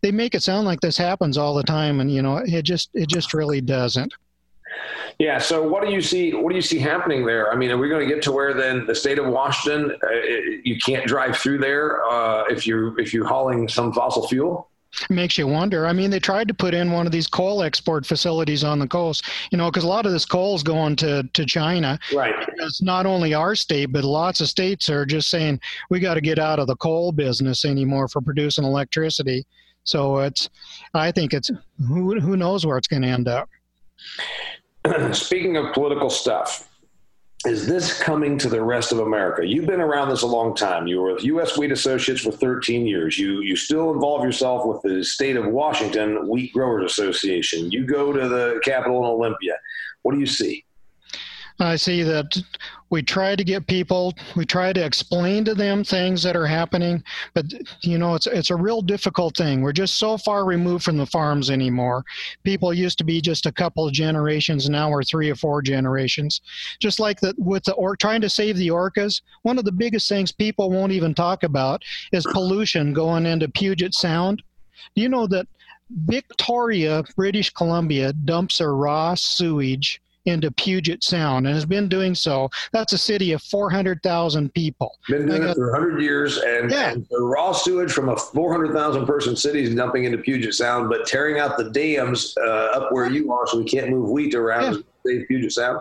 they 0.00 0.10
make 0.10 0.34
it 0.34 0.42
sound 0.42 0.66
like 0.66 0.80
this 0.80 0.96
happens 0.96 1.38
all 1.38 1.54
the 1.54 1.62
time 1.62 2.00
and 2.00 2.12
you 2.12 2.20
know 2.20 2.38
it 2.38 2.62
just 2.62 2.90
it 2.94 3.08
just 3.08 3.32
really 3.32 3.60
doesn't 3.60 4.12
yeah. 5.18 5.38
So, 5.38 5.66
what 5.66 5.84
do 5.84 5.92
you 5.92 6.00
see? 6.00 6.32
What 6.32 6.50
do 6.50 6.56
you 6.56 6.62
see 6.62 6.78
happening 6.78 7.26
there? 7.26 7.52
I 7.52 7.56
mean, 7.56 7.70
are 7.70 7.76
we 7.76 7.88
going 7.88 8.08
to 8.08 8.14
get 8.14 8.22
to 8.22 8.32
where 8.32 8.54
then 8.54 8.86
the 8.86 8.94
state 8.94 9.18
of 9.18 9.26
Washington, 9.26 9.96
uh, 10.02 10.10
you 10.64 10.78
can't 10.78 11.06
drive 11.06 11.36
through 11.36 11.58
there 11.58 12.02
uh, 12.04 12.44
if 12.44 12.66
you 12.66 12.96
if 12.96 13.12
you're 13.12 13.26
hauling 13.26 13.68
some 13.68 13.92
fossil 13.92 14.26
fuel? 14.28 14.70
Makes 15.08 15.38
you 15.38 15.46
wonder. 15.46 15.86
I 15.86 15.92
mean, 15.92 16.10
they 16.10 16.18
tried 16.18 16.48
to 16.48 16.54
put 16.54 16.74
in 16.74 16.92
one 16.92 17.06
of 17.06 17.12
these 17.12 17.26
coal 17.26 17.62
export 17.62 18.04
facilities 18.04 18.64
on 18.64 18.78
the 18.78 18.88
coast, 18.88 19.24
you 19.50 19.58
know, 19.58 19.70
because 19.70 19.84
a 19.84 19.88
lot 19.88 20.06
of 20.06 20.12
this 20.12 20.24
coal 20.24 20.54
is 20.54 20.62
going 20.62 20.96
to, 20.96 21.22
to 21.32 21.46
China. 21.46 21.98
Right. 22.12 22.34
It's 22.58 22.82
not 22.82 23.06
only 23.06 23.34
our 23.34 23.54
state, 23.54 23.92
but 23.92 24.04
lots 24.04 24.40
of 24.40 24.48
states 24.48 24.88
are 24.88 25.06
just 25.06 25.30
saying 25.30 25.60
we 25.90 26.00
got 26.00 26.14
to 26.14 26.20
get 26.20 26.38
out 26.38 26.58
of 26.58 26.66
the 26.66 26.76
coal 26.76 27.12
business 27.12 27.64
anymore 27.64 28.08
for 28.08 28.20
producing 28.20 28.64
electricity. 28.64 29.46
So 29.84 30.18
it's, 30.18 30.50
I 30.94 31.10
think 31.10 31.32
it's 31.32 31.50
who 31.88 32.20
who 32.20 32.36
knows 32.36 32.66
where 32.66 32.76
it's 32.76 32.88
going 32.88 33.02
to 33.02 33.08
end 33.08 33.28
up. 33.28 33.48
speaking 35.12 35.56
of 35.56 35.72
political 35.72 36.10
stuff, 36.10 36.69
is 37.46 37.66
this 37.66 37.98
coming 37.98 38.36
to 38.38 38.48
the 38.48 38.62
rest 38.62 38.92
of 38.92 38.98
America? 38.98 39.46
You've 39.46 39.66
been 39.66 39.80
around 39.80 40.10
this 40.10 40.22
a 40.22 40.26
long 40.26 40.54
time. 40.54 40.86
You 40.86 41.00
were 41.00 41.14
with 41.14 41.24
U.S. 41.24 41.56
Wheat 41.56 41.72
Associates 41.72 42.20
for 42.20 42.32
13 42.32 42.86
years. 42.86 43.18
You 43.18 43.40
you 43.40 43.56
still 43.56 43.92
involve 43.92 44.24
yourself 44.24 44.66
with 44.66 44.82
the 44.82 45.02
state 45.02 45.36
of 45.36 45.46
Washington 45.46 46.28
Wheat 46.28 46.52
Growers 46.52 46.84
Association. 46.90 47.70
You 47.70 47.86
go 47.86 48.12
to 48.12 48.28
the 48.28 48.60
Capitol 48.62 48.98
in 48.98 49.04
Olympia. 49.04 49.56
What 50.02 50.12
do 50.12 50.20
you 50.20 50.26
see? 50.26 50.64
I 51.58 51.76
see 51.76 52.02
that 52.02 52.36
we 52.90 53.02
try 53.02 53.36
to 53.36 53.44
get 53.44 53.66
people, 53.66 54.14
we 54.36 54.44
try 54.44 54.72
to 54.72 54.84
explain 54.84 55.44
to 55.44 55.54
them 55.54 55.84
things 55.84 56.22
that 56.24 56.36
are 56.36 56.46
happening, 56.46 57.02
but 57.34 57.46
you 57.82 57.98
know, 57.98 58.14
it's 58.14 58.26
it's 58.26 58.50
a 58.50 58.56
real 58.56 58.82
difficult 58.82 59.36
thing. 59.36 59.62
We're 59.62 59.72
just 59.72 59.96
so 59.96 60.18
far 60.18 60.44
removed 60.44 60.84
from 60.84 60.96
the 60.96 61.06
farms 61.06 61.50
anymore. 61.50 62.04
People 62.42 62.74
used 62.74 62.98
to 62.98 63.04
be 63.04 63.20
just 63.20 63.46
a 63.46 63.52
couple 63.52 63.86
of 63.86 63.92
generations, 63.92 64.68
now 64.68 64.90
we're 64.90 65.04
three 65.04 65.30
or 65.30 65.36
four 65.36 65.62
generations. 65.62 66.40
Just 66.80 67.00
like 67.00 67.20
that 67.20 67.38
with 67.38 67.64
the 67.64 67.74
or 67.74 67.96
trying 67.96 68.20
to 68.22 68.28
save 68.28 68.56
the 68.56 68.68
orcas, 68.68 69.22
one 69.42 69.58
of 69.58 69.64
the 69.64 69.72
biggest 69.72 70.08
things 70.08 70.32
people 70.32 70.70
won't 70.70 70.92
even 70.92 71.14
talk 71.14 71.44
about 71.44 71.82
is 72.12 72.26
pollution 72.32 72.92
going 72.92 73.24
into 73.24 73.48
Puget 73.48 73.94
Sound. 73.94 74.42
You 74.96 75.08
know 75.08 75.26
that 75.28 75.46
Victoria, 75.90 77.04
British 77.16 77.50
Columbia, 77.50 78.12
dumps 78.12 78.58
their 78.58 78.74
raw 78.74 79.14
sewage 79.14 80.00
into 80.26 80.50
Puget 80.50 81.02
Sound 81.02 81.46
and 81.46 81.54
has 81.54 81.64
been 81.64 81.88
doing 81.88 82.14
so. 82.14 82.50
That's 82.72 82.92
a 82.92 82.98
city 82.98 83.32
of 83.32 83.42
400,000 83.42 84.52
people. 84.54 84.98
Been 85.08 85.26
doing 85.26 85.42
it 85.42 85.54
for 85.54 85.72
100 85.72 86.02
years, 86.02 86.38
and, 86.38 86.70
yeah. 86.70 86.92
and 86.92 87.06
the 87.10 87.20
raw 87.20 87.52
sewage 87.52 87.92
from 87.92 88.08
a 88.08 88.16
400,000 88.16 89.06
person 89.06 89.36
city 89.36 89.62
is 89.62 89.74
dumping 89.74 90.04
into 90.04 90.18
Puget 90.18 90.54
Sound, 90.54 90.88
but 90.88 91.06
tearing 91.06 91.38
out 91.38 91.56
the 91.56 91.70
dams 91.70 92.34
uh, 92.42 92.70
up 92.74 92.92
where 92.92 93.10
you 93.10 93.32
are 93.32 93.46
so 93.46 93.58
we 93.58 93.64
can't 93.64 93.90
move 93.90 94.10
wheat 94.10 94.34
around 94.34 94.84
yeah. 95.04 95.22
Puget 95.26 95.52
Sound. 95.52 95.80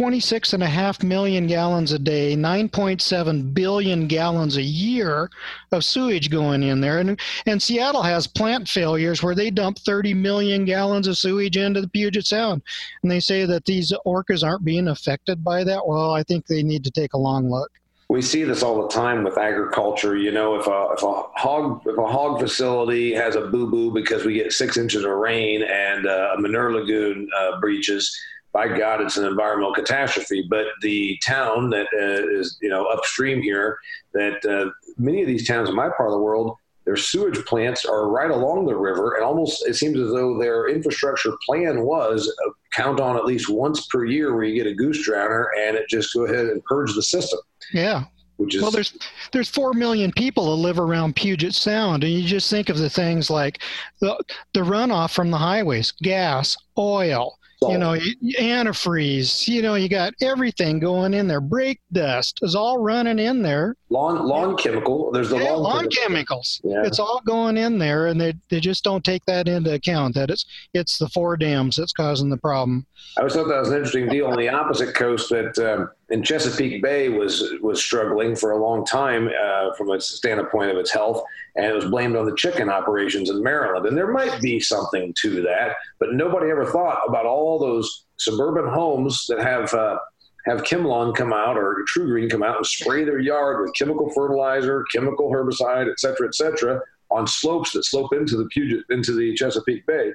26 0.00 0.54
and 0.54 0.62
a 0.62 0.66
half 0.66 1.02
million 1.02 1.46
gallons 1.46 1.92
a 1.92 1.98
day, 1.98 2.34
9.7 2.34 3.52
billion 3.52 4.06
gallons 4.06 4.56
a 4.56 4.62
year 4.62 5.28
of 5.72 5.84
sewage 5.84 6.30
going 6.30 6.62
in 6.62 6.80
there. 6.80 7.00
And, 7.00 7.20
and 7.44 7.62
Seattle 7.62 8.02
has 8.02 8.26
plant 8.26 8.66
failures 8.66 9.22
where 9.22 9.34
they 9.34 9.50
dump 9.50 9.78
30 9.78 10.14
million 10.14 10.64
gallons 10.64 11.06
of 11.06 11.18
sewage 11.18 11.58
into 11.58 11.82
the 11.82 11.88
Puget 11.88 12.26
Sound. 12.26 12.62
And 13.02 13.10
they 13.10 13.20
say 13.20 13.44
that 13.44 13.66
these 13.66 13.92
orcas 14.06 14.42
aren't 14.42 14.64
being 14.64 14.88
affected 14.88 15.44
by 15.44 15.64
that. 15.64 15.86
Well, 15.86 16.12
I 16.12 16.22
think 16.22 16.46
they 16.46 16.62
need 16.62 16.82
to 16.84 16.90
take 16.90 17.12
a 17.12 17.18
long 17.18 17.50
look 17.50 17.70
we 18.08 18.20
see 18.20 18.42
this 18.42 18.64
all 18.64 18.82
the 18.82 18.88
time 18.88 19.22
with 19.22 19.38
agriculture. 19.38 20.16
You 20.16 20.32
know, 20.32 20.56
if 20.56 20.66
a 20.66 20.88
if 20.94 21.02
a 21.04 21.22
hog 21.36 21.82
if 21.86 21.96
a 21.96 22.06
hog 22.08 22.40
facility 22.40 23.14
has 23.14 23.36
a 23.36 23.42
boo 23.42 23.70
boo 23.70 23.92
because 23.92 24.24
we 24.24 24.34
get 24.34 24.52
six 24.52 24.76
inches 24.76 25.04
of 25.04 25.12
rain 25.12 25.62
and 25.62 26.08
uh, 26.08 26.34
a 26.36 26.40
manure 26.40 26.72
lagoon 26.72 27.28
uh, 27.38 27.60
breaches, 27.60 28.12
by 28.52 28.68
God, 28.68 29.00
it's 29.00 29.16
an 29.16 29.26
environmental 29.26 29.74
catastrophe. 29.74 30.46
But 30.48 30.66
the 30.82 31.18
town 31.24 31.70
that 31.70 31.86
uh, 31.92 32.38
is, 32.38 32.58
you 32.60 32.68
know, 32.68 32.86
upstream 32.86 33.42
here, 33.42 33.78
that 34.12 34.44
uh, 34.44 34.70
many 34.98 35.20
of 35.20 35.28
these 35.28 35.46
towns 35.46 35.68
in 35.68 35.74
my 35.74 35.88
part 35.88 36.08
of 36.08 36.12
the 36.12 36.18
world, 36.18 36.56
their 36.84 36.96
sewage 36.96 37.38
plants 37.44 37.84
are 37.84 38.08
right 38.08 38.30
along 38.30 38.66
the 38.66 38.74
river, 38.74 39.14
and 39.14 39.24
almost 39.24 39.66
it 39.68 39.74
seems 39.74 39.98
as 40.00 40.10
though 40.10 40.38
their 40.38 40.68
infrastructure 40.68 41.32
plan 41.46 41.82
was 41.84 42.28
uh, 42.28 42.50
count 42.72 43.00
on 43.00 43.16
at 43.16 43.24
least 43.24 43.48
once 43.48 43.86
per 43.86 44.04
year 44.04 44.34
where 44.34 44.44
you 44.44 44.54
get 44.54 44.70
a 44.70 44.74
goose 44.74 45.06
drowner, 45.06 45.46
and 45.58 45.76
it 45.76 45.88
just 45.88 46.12
go 46.14 46.24
ahead 46.24 46.46
and 46.46 46.64
purge 46.64 46.94
the 46.94 47.02
system. 47.02 47.38
Yeah, 47.72 48.04
is, 48.48 48.62
well, 48.62 48.70
there's 48.70 48.96
there's 49.32 49.50
four 49.50 49.72
million 49.72 50.10
people 50.12 50.50
that 50.50 50.62
live 50.62 50.78
around 50.78 51.16
Puget 51.16 51.54
Sound, 51.54 52.02
and 52.02 52.12
you 52.12 52.26
just 52.26 52.50
think 52.50 52.68
of 52.68 52.78
the 52.78 52.90
things 52.90 53.30
like 53.30 53.60
the 54.00 54.18
the 54.54 54.60
runoff 54.60 55.12
from 55.12 55.30
the 55.30 55.38
highways, 55.38 55.92
gas, 55.92 56.56
oil, 56.78 57.38
you 57.68 57.78
know, 57.78 57.96
antifreeze. 58.38 59.46
You 59.46 59.62
know, 59.62 59.74
you 59.74 59.88
got 59.88 60.14
everything 60.22 60.78
going 60.78 61.12
in 61.12 61.26
there. 61.26 61.40
Brake 61.40 61.80
dust 61.92 62.38
is 62.42 62.54
all 62.54 62.78
running 62.78 63.18
in 63.18 63.42
there. 63.42 63.76
Lawn 63.90 64.26
lawn 64.26 64.56
chemical. 64.56 65.10
There's 65.12 65.30
the 65.30 65.38
yeah, 65.38 65.50
lawn, 65.52 65.62
lawn 65.62 65.88
chemicals. 65.90 66.60
Yeah. 66.64 66.82
It's 66.84 66.98
all 66.98 67.20
going 67.26 67.56
in 67.56 67.78
there, 67.78 68.06
and 68.06 68.20
they 68.20 68.34
they 68.48 68.60
just 68.60 68.84
don't 68.84 69.04
take 69.04 69.24
that 69.26 69.48
into 69.48 69.74
account. 69.74 70.14
That 70.14 70.30
it's 70.30 70.46
it's 70.72 70.98
the 70.98 71.08
four 71.08 71.36
dams 71.36 71.76
that's 71.76 71.92
causing 71.92 72.30
the 72.30 72.38
problem. 72.38 72.86
I 73.16 73.20
always 73.20 73.34
thought 73.34 73.48
that 73.48 73.60
was 73.60 73.68
an 73.68 73.76
interesting 73.76 74.08
deal 74.08 74.26
on 74.26 74.38
the 74.38 74.48
opposite 74.48 74.94
coast 74.94 75.30
that 75.30 75.58
um, 75.58 75.90
in 76.10 76.22
Chesapeake 76.22 76.82
Bay 76.82 77.08
was 77.08 77.52
was 77.60 77.80
struggling 77.80 78.34
for 78.34 78.50
a 78.50 78.62
long 78.62 78.84
time 78.84 79.28
uh, 79.28 79.72
from 79.74 79.90
a 79.90 80.00
standpoint 80.00 80.70
of 80.70 80.76
its 80.76 80.92
health, 80.92 81.22
and 81.56 81.64
it 81.66 81.74
was 81.74 81.84
blamed 81.84 82.16
on 82.16 82.26
the 82.26 82.34
chicken 82.34 82.68
operations 82.68 83.30
in 83.30 83.42
Maryland. 83.42 83.86
And 83.86 83.96
there 83.96 84.12
might 84.12 84.40
be 84.40 84.60
something 84.60 85.14
to 85.22 85.42
that, 85.42 85.76
but 85.98 86.12
nobody 86.12 86.50
ever 86.50 86.66
thought 86.66 87.00
about 87.08 87.26
all 87.26 87.58
those 87.58 88.06
suburban 88.16 88.68
homes 88.68 89.26
that 89.28 89.40
have 89.40 89.72
uh, 89.72 89.98
have 90.46 90.62
ChemLawn 90.62 91.14
come 91.14 91.32
out 91.32 91.56
or 91.56 91.84
TruGreen 91.94 92.30
come 92.30 92.42
out 92.42 92.56
and 92.56 92.66
spray 92.66 93.04
their 93.04 93.20
yard 93.20 93.62
with 93.62 93.74
chemical 93.74 94.10
fertilizer, 94.10 94.84
chemical 94.92 95.30
herbicide, 95.30 95.90
et 95.90 96.00
cetera, 96.00 96.26
et 96.26 96.34
cetera, 96.34 96.80
on 97.10 97.26
slopes 97.26 97.72
that 97.72 97.84
slope 97.84 98.12
into 98.12 98.36
the 98.36 98.46
Puget 98.46 98.84
into 98.90 99.12
the 99.12 99.34
Chesapeake 99.34 99.86
Bay. 99.86 100.12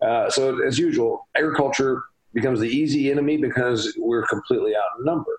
Uh, 0.00 0.30
so 0.30 0.62
as 0.64 0.78
usual, 0.78 1.28
agriculture 1.36 2.02
becomes 2.38 2.60
the 2.60 2.68
easy 2.68 3.10
enemy 3.10 3.36
because 3.36 3.94
we're 3.98 4.26
completely 4.26 4.72
outnumbered. 4.76 5.36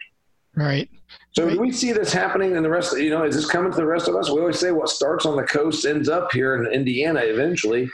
Right. 0.55 0.89
So 1.31 1.45
right. 1.45 1.59
we 1.59 1.71
see 1.71 1.91
this 1.91 2.11
happening 2.11 2.55
in 2.55 2.63
the 2.63 2.69
rest? 2.69 2.93
Of, 2.93 2.99
you 2.99 3.09
know, 3.09 3.23
is 3.23 3.35
this 3.35 3.49
coming 3.49 3.71
to 3.71 3.77
the 3.77 3.85
rest 3.85 4.07
of 4.07 4.15
us? 4.15 4.29
We 4.29 4.39
always 4.39 4.59
say 4.59 4.71
what 4.71 4.89
starts 4.89 5.25
on 5.25 5.35
the 5.35 5.43
coast 5.43 5.85
ends 5.85 6.09
up 6.09 6.31
here 6.31 6.55
in 6.55 6.71
Indiana 6.71 7.21
eventually. 7.23 7.89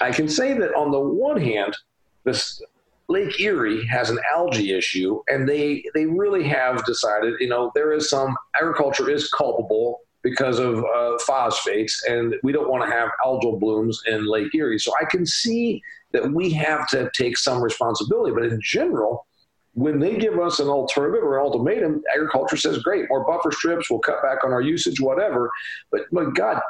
I 0.00 0.10
can 0.10 0.28
say 0.28 0.54
that 0.54 0.74
on 0.74 0.90
the 0.90 1.00
one 1.00 1.40
hand, 1.40 1.76
this 2.24 2.62
Lake 3.08 3.38
Erie 3.40 3.86
has 3.86 4.10
an 4.10 4.18
algae 4.34 4.72
issue, 4.72 5.20
and 5.28 5.48
they 5.48 5.84
they 5.94 6.06
really 6.06 6.42
have 6.44 6.84
decided. 6.84 7.34
You 7.38 7.48
know, 7.48 7.70
there 7.74 7.92
is 7.92 8.08
some 8.08 8.36
agriculture 8.56 9.10
is 9.10 9.28
culpable 9.30 10.00
because 10.22 10.58
of 10.58 10.82
uh, 10.84 11.18
phosphates, 11.26 12.02
and 12.08 12.34
we 12.42 12.52
don't 12.52 12.70
want 12.70 12.82
to 12.84 12.90
have 12.90 13.10
algal 13.24 13.60
blooms 13.60 14.00
in 14.06 14.26
Lake 14.26 14.54
Erie. 14.54 14.78
So 14.78 14.92
I 15.00 15.04
can 15.04 15.26
see 15.26 15.82
that 16.14 16.32
we 16.32 16.50
have 16.50 16.88
to 16.88 17.10
take 17.14 17.36
some 17.36 17.60
responsibility. 17.62 18.32
But 18.32 18.44
in 18.44 18.58
general, 18.62 19.26
when 19.74 19.98
they 19.98 20.16
give 20.16 20.38
us 20.38 20.60
an 20.60 20.68
alternative 20.68 21.24
or 21.24 21.38
an 21.38 21.44
ultimatum, 21.44 22.02
agriculture 22.14 22.56
says, 22.56 22.78
great, 22.78 23.08
more 23.10 23.26
buffer 23.26 23.50
strips, 23.52 23.90
we'll 23.90 23.98
cut 23.98 24.22
back 24.22 24.44
on 24.44 24.52
our 24.52 24.62
usage, 24.62 25.00
whatever. 25.00 25.50
But, 25.90 26.02
my 26.12 26.24
God, 26.32 26.62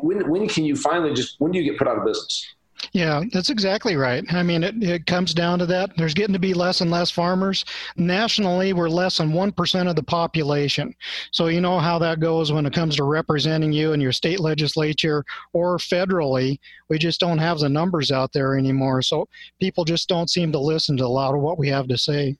when, 0.00 0.28
when 0.28 0.48
can 0.48 0.64
you 0.64 0.76
finally 0.76 1.14
just, 1.14 1.36
when 1.40 1.52
do 1.52 1.58
you 1.58 1.70
get 1.70 1.78
put 1.78 1.88
out 1.88 1.98
of 1.98 2.04
business? 2.04 2.54
Yeah, 2.92 3.24
that's 3.32 3.50
exactly 3.50 3.96
right. 3.96 4.24
I 4.32 4.42
mean, 4.42 4.62
it, 4.62 4.82
it 4.82 5.06
comes 5.06 5.34
down 5.34 5.58
to 5.60 5.66
that. 5.66 5.96
There's 5.96 6.14
getting 6.14 6.32
to 6.32 6.38
be 6.38 6.54
less 6.54 6.80
and 6.80 6.90
less 6.90 7.10
farmers. 7.10 7.64
Nationally, 7.96 8.72
we're 8.72 8.88
less 8.88 9.18
than 9.18 9.32
1% 9.32 9.88
of 9.88 9.96
the 9.96 10.02
population. 10.02 10.94
So, 11.30 11.46
you 11.48 11.60
know 11.60 11.78
how 11.78 11.98
that 11.98 12.20
goes 12.20 12.52
when 12.52 12.66
it 12.66 12.72
comes 12.72 12.96
to 12.96 13.04
representing 13.04 13.72
you 13.72 13.92
in 13.92 14.00
your 14.00 14.12
state 14.12 14.40
legislature 14.40 15.24
or 15.52 15.78
federally. 15.78 16.58
We 16.88 16.98
just 16.98 17.20
don't 17.20 17.38
have 17.38 17.58
the 17.58 17.68
numbers 17.68 18.10
out 18.10 18.32
there 18.32 18.56
anymore. 18.56 19.02
So, 19.02 19.28
people 19.60 19.84
just 19.84 20.08
don't 20.08 20.30
seem 20.30 20.50
to 20.52 20.58
listen 20.58 20.96
to 20.98 21.04
a 21.04 21.06
lot 21.06 21.34
of 21.34 21.40
what 21.40 21.58
we 21.58 21.68
have 21.68 21.86
to 21.88 21.98
say. 21.98 22.36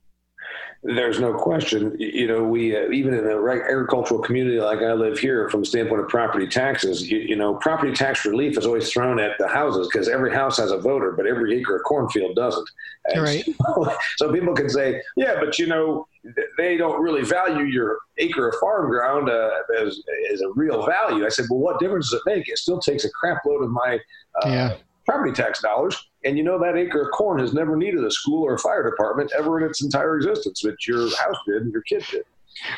There's 0.83 1.21
no 1.21 1.35
question. 1.35 1.95
You 1.99 2.27
know, 2.27 2.43
we 2.43 2.75
uh, 2.75 2.91
even 2.91 3.13
in 3.13 3.25
the 3.25 3.37
agricultural 3.69 4.21
community 4.21 4.59
like 4.59 4.79
I 4.79 4.95
live 4.95 5.19
here, 5.19 5.51
from 5.51 5.61
the 5.61 5.67
standpoint 5.67 6.01
of 6.01 6.09
property 6.09 6.47
taxes, 6.47 7.11
you, 7.11 7.19
you 7.19 7.37
know, 7.37 7.55
property 7.57 7.93
tax 7.93 8.25
relief 8.25 8.57
is 8.57 8.65
always 8.65 8.91
thrown 8.91 9.21
at 9.21 9.33
the 9.39 9.47
houses 9.47 9.89
because 9.89 10.09
every 10.09 10.33
house 10.33 10.57
has 10.57 10.71
a 10.71 10.79
voter, 10.79 11.13
but 11.13 11.27
every 11.27 11.59
acre 11.59 11.77
of 11.77 11.83
cornfield 11.85 12.35
doesn't. 12.35 12.69
And 13.07 13.23
right. 13.23 13.45
So, 13.45 13.95
so, 14.17 14.33
people 14.33 14.55
can 14.55 14.71
say, 14.71 15.03
yeah, 15.17 15.35
but 15.39 15.59
you 15.59 15.67
know, 15.67 16.09
they 16.57 16.79
don't 16.79 17.03
really 17.03 17.25
value 17.25 17.65
your 17.65 17.99
acre 18.17 18.49
of 18.49 18.55
farm 18.59 18.89
ground 18.89 19.29
uh, 19.29 19.51
as, 19.79 20.01
as 20.33 20.41
a 20.41 20.51
real 20.55 20.87
value. 20.87 21.27
I 21.27 21.29
said, 21.29 21.45
well, 21.51 21.61
what 21.61 21.79
difference 21.79 22.11
does 22.11 22.21
it 22.21 22.31
make? 22.31 22.49
It 22.49 22.57
still 22.57 22.81
takes 22.81 23.05
a 23.05 23.11
crap 23.11 23.45
load 23.45 23.63
of 23.63 23.71
my 23.71 23.99
uh, 24.43 24.49
yeah 24.49 24.77
property 25.11 25.33
tax 25.33 25.61
dollars. 25.61 26.10
And 26.25 26.37
you 26.37 26.45
know 26.45 26.59
that 26.59 26.77
acre 26.77 27.03
of 27.03 27.11
corn 27.13 27.41
has 27.41 27.55
never 27.55 27.77
needed 27.77 28.05
a 28.05 28.11
school 28.11 28.45
or 28.45 28.55
a 28.55 28.59
fire 28.59 28.89
department 28.89 29.33
ever 29.37 29.61
in 29.61 29.69
its 29.69 29.83
entire 29.83 30.17
existence, 30.17 30.63
but 30.63 30.87
your 30.87 31.09
house 31.17 31.37
did 31.47 31.63
and 31.63 31.73
your 31.73 31.83
kid 31.83 32.05
did. 32.11 32.25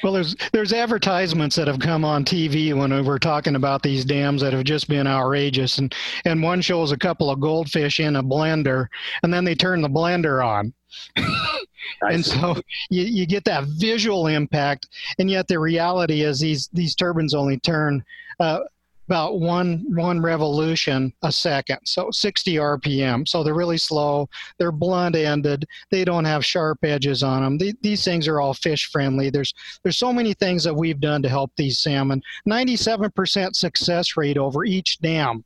Well, 0.03 0.13
there's 0.13 0.37
there's 0.53 0.73
advertisements 0.73 1.57
that 1.57 1.67
have 1.67 1.79
come 1.79 2.05
on 2.05 2.25
TV 2.25 2.75
when 2.75 3.05
we're 3.05 3.19
talking 3.19 3.57
about 3.57 3.83
these 3.83 4.05
dams 4.05 4.43
that 4.43 4.53
have 4.53 4.65
just 4.65 4.89
been 4.89 5.07
outrageous, 5.07 5.79
and 5.79 5.95
and 6.25 6.43
one 6.43 6.61
shows 6.61 6.93
a 6.93 6.97
couple 6.97 7.31
of 7.31 7.41
goldfish 7.41 7.99
in 7.99 8.17
a 8.17 8.23
blender, 8.23 8.87
and 9.23 9.33
then 9.33 9.45
they 9.45 9.55
turn 9.55 9.83
the 9.83 9.89
blender 9.89 10.45
on. 10.45 10.73
and 12.03 12.25
so 12.25 12.55
you, 12.91 13.03
you 13.05 13.27
get 13.27 13.45
that 13.45 13.65
visual 13.79 14.27
impact, 14.27 14.89
and 15.19 15.31
yet 15.31 15.49
the 15.49 15.59
reality 15.59 16.23
is 16.23 16.39
these 16.39 16.69
these 16.73 16.95
turbines 16.95 17.35
only 17.35 17.59
turn 17.59 18.05
uh, 18.41 18.61
about 19.09 19.41
one 19.41 19.85
one 19.89 20.21
revolution 20.21 21.13
a 21.23 21.33
second 21.33 21.79
so 21.85 22.09
60 22.11 22.55
rpm 22.55 23.27
so 23.27 23.43
they're 23.43 23.55
really 23.55 23.79
slow 23.79 24.29
they're 24.59 24.73
blunt 24.73 25.17
ended 25.17 25.67
they 25.91 26.05
don't 26.05 26.25
have 26.25 26.45
sharp 26.45 26.79
edges 26.85 27.23
on 27.23 27.43
them 27.43 27.59
they, 27.59 27.75
these 27.83 28.05
things 28.05 28.29
are 28.29 28.41
all 28.41 28.55
fish 28.55 28.91
friendly 28.91 29.31
there's 29.31 29.53
there's 29.83 29.99
so 29.99 30.13
many 30.13 30.35
things 30.35 30.65
that 30.65 30.75
we've 30.75 31.01
done 31.01 31.23
to 31.23 31.29
help 31.29 31.51
these 31.57 31.79
salmon 31.81 32.23
97% 32.49 33.55
success 33.55 34.17
rate 34.17 34.39
over 34.39 34.65
each 34.65 34.99
dam 35.01 35.45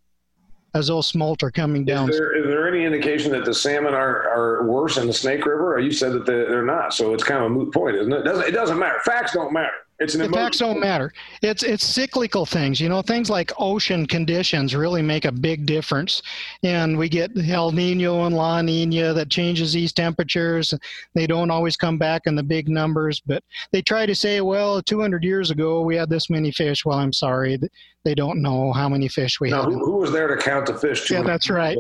as 0.77 0.88
those 0.88 1.07
smolt 1.07 1.42
are 1.42 1.51
coming 1.51 1.85
down. 1.85 2.11
Is 2.11 2.19
there, 2.19 2.37
is 2.37 2.47
there 2.47 2.69
any 2.69 2.85
indication 2.85 3.33
that 3.33 3.45
the 3.45 3.55
salmon 3.55 3.95
are, 3.95 4.29
are 4.29 4.71
worse 4.71 4.99
in 4.99 5.07
the 5.07 5.12
Snake 5.12 5.47
River? 5.47 5.75
Or 5.75 5.79
you 5.79 5.90
said 5.90 6.12
that 6.12 6.27
they're 6.27 6.64
not, 6.64 6.92
so 6.92 7.14
it's 7.14 7.25
kind 7.25 7.40
of 7.40 7.47
a 7.47 7.55
moot 7.55 7.73
point, 7.73 7.97
isn't 7.97 8.12
it? 8.12 8.21
It 8.21 8.25
doesn't, 8.25 8.49
it 8.49 8.51
doesn't 8.51 8.79
matter. 8.79 8.99
Facts 9.05 9.33
don't 9.33 9.53
matter. 9.53 9.73
It's 9.99 10.15
an 10.15 10.21
the 10.21 10.29
facts 10.29 10.59
don't 10.59 10.79
matter. 10.79 11.13
It's 11.41 11.63
it's 11.63 11.85
cyclical 11.85 12.45
things. 12.45 12.81
You 12.81 12.89
know, 12.89 13.01
things 13.01 13.31
like 13.31 13.53
ocean 13.59 14.07
conditions 14.07 14.75
really 14.75 15.01
make 15.01 15.25
a 15.25 15.33
big 15.33 15.65
difference. 15.65 16.21
And 16.63 16.99
we 16.99 17.09
get 17.09 17.31
El 17.49 17.73
Nino 17.73 18.25
and 18.25 18.35
La 18.35 18.61
Nina 18.61 19.15
that 19.15 19.31
changes 19.31 19.73
these 19.73 19.93
temperatures. 19.93 20.75
They 21.15 21.27
don't 21.27 21.51
always 21.51 21.77
come 21.77 21.97
back 21.97 22.23
in 22.27 22.35
the 22.35 22.43
big 22.43 22.69
numbers, 22.69 23.21
but 23.21 23.43
they 23.73 23.81
try 23.81 24.05
to 24.05 24.15
say, 24.15 24.43
well, 24.43 24.83
200 24.83 25.25
years 25.25 25.51
ago 25.51 25.81
we 25.81 25.97
had 25.97 26.11
this 26.11 26.29
many 26.29 26.53
fish. 26.53 26.85
Well, 26.85 26.99
I'm 26.99 27.13
sorry, 27.13 27.59
they 28.07 28.14
don't 28.14 28.40
know 28.40 28.73
how 28.73 28.88
many 28.88 29.09
fish 29.09 29.40
we 29.40 29.51
no, 29.51 29.62
had. 29.62 29.64
Who, 29.64 29.85
who, 29.85 29.97
was 29.97 30.12
there 30.12 30.29
to 30.29 30.40
count 30.40 30.66
the 30.66 30.75
fish? 30.75 31.11
Yeah, 31.11 31.23
that's 31.23 31.51
right. 31.51 31.77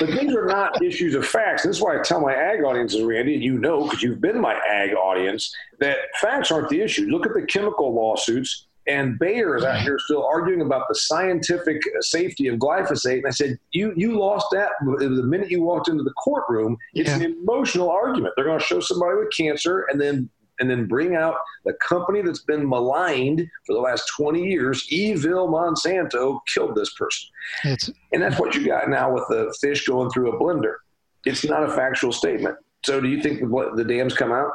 But 0.00 0.08
these 0.08 0.34
are 0.34 0.46
not 0.46 0.82
issues 0.82 1.14
of 1.14 1.26
facts. 1.26 1.64
This 1.64 1.76
is 1.76 1.82
why 1.82 1.98
I 1.98 2.02
tell 2.02 2.18
my 2.18 2.34
ag 2.34 2.64
audiences, 2.64 3.02
Randy, 3.02 3.34
and 3.34 3.44
you 3.44 3.58
know 3.58 3.84
because 3.84 4.02
you've 4.02 4.22
been 4.22 4.40
my 4.40 4.54
ag 4.54 4.94
audience, 4.94 5.54
that 5.78 5.98
facts 6.18 6.50
aren't 6.50 6.70
the 6.70 6.80
issue. 6.80 7.04
Look 7.08 7.26
at 7.26 7.34
the 7.34 7.42
chemical 7.42 7.94
lawsuits. 7.94 8.68
And 8.88 9.18
Bayer 9.18 9.56
is 9.56 9.64
out 9.64 9.80
here 9.80 9.98
still 9.98 10.24
arguing 10.24 10.62
about 10.62 10.84
the 10.88 10.94
scientific 10.94 11.76
uh, 11.76 12.00
safety 12.00 12.46
of 12.46 12.58
glyphosate. 12.58 13.18
And 13.18 13.26
I 13.26 13.30
said, 13.30 13.58
you 13.72 13.92
you 13.96 14.18
lost 14.18 14.46
that 14.52 14.70
the 14.80 15.08
minute 15.08 15.50
you 15.50 15.60
walked 15.60 15.88
into 15.88 16.04
the 16.04 16.12
courtroom. 16.12 16.78
It's 16.94 17.10
yeah. 17.10 17.16
an 17.16 17.36
emotional 17.42 17.90
argument. 17.90 18.32
They're 18.36 18.44
going 18.44 18.60
to 18.60 18.64
show 18.64 18.80
somebody 18.80 19.16
with 19.16 19.28
cancer 19.36 19.86
and 19.90 20.00
then 20.00 20.30
and 20.60 20.70
then 20.70 20.86
bring 20.86 21.14
out 21.14 21.34
the 21.64 21.74
company 21.74 22.22
that's 22.22 22.42
been 22.42 22.68
maligned 22.68 23.46
for 23.66 23.74
the 23.74 23.80
last 23.80 24.10
20 24.16 24.42
years. 24.42 24.86
Evil 24.90 25.48
Monsanto 25.48 26.40
killed 26.52 26.74
this 26.74 26.92
person. 26.94 27.28
It's, 27.64 27.90
and 28.12 28.22
that's 28.22 28.38
what 28.38 28.54
you 28.54 28.66
got 28.66 28.88
now 28.88 29.12
with 29.12 29.24
the 29.28 29.54
fish 29.60 29.86
going 29.86 30.10
through 30.10 30.32
a 30.32 30.40
blender. 30.40 30.76
It's 31.24 31.44
not 31.44 31.62
a 31.62 31.68
factual 31.68 32.12
statement. 32.12 32.56
So 32.84 33.00
do 33.00 33.08
you 33.08 33.20
think 33.20 33.40
the, 33.40 33.72
the 33.74 33.84
dams 33.84 34.14
come 34.14 34.32
out? 34.32 34.50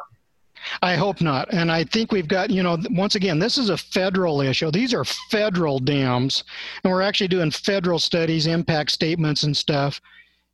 I 0.82 0.96
hope 0.96 1.22
not. 1.22 1.52
And 1.52 1.72
I 1.72 1.84
think 1.84 2.12
we've 2.12 2.28
got, 2.28 2.52
you 2.52 2.62
know, 2.62 2.78
once 2.92 3.16
again, 3.16 3.40
this 3.40 3.58
is 3.58 3.70
a 3.70 3.78
federal 3.78 4.42
issue. 4.42 4.70
These 4.70 4.94
are 4.94 5.04
federal 5.04 5.80
dams. 5.80 6.44
And 6.84 6.92
we're 6.92 7.02
actually 7.02 7.30
doing 7.30 7.52
federal 7.52 8.00
studies, 8.00 8.46
impact 8.46 8.92
statements, 8.92 9.44
and 9.44 9.58
stuff. 9.58 10.00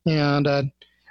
And, 0.06 0.46
uh, 0.46 0.62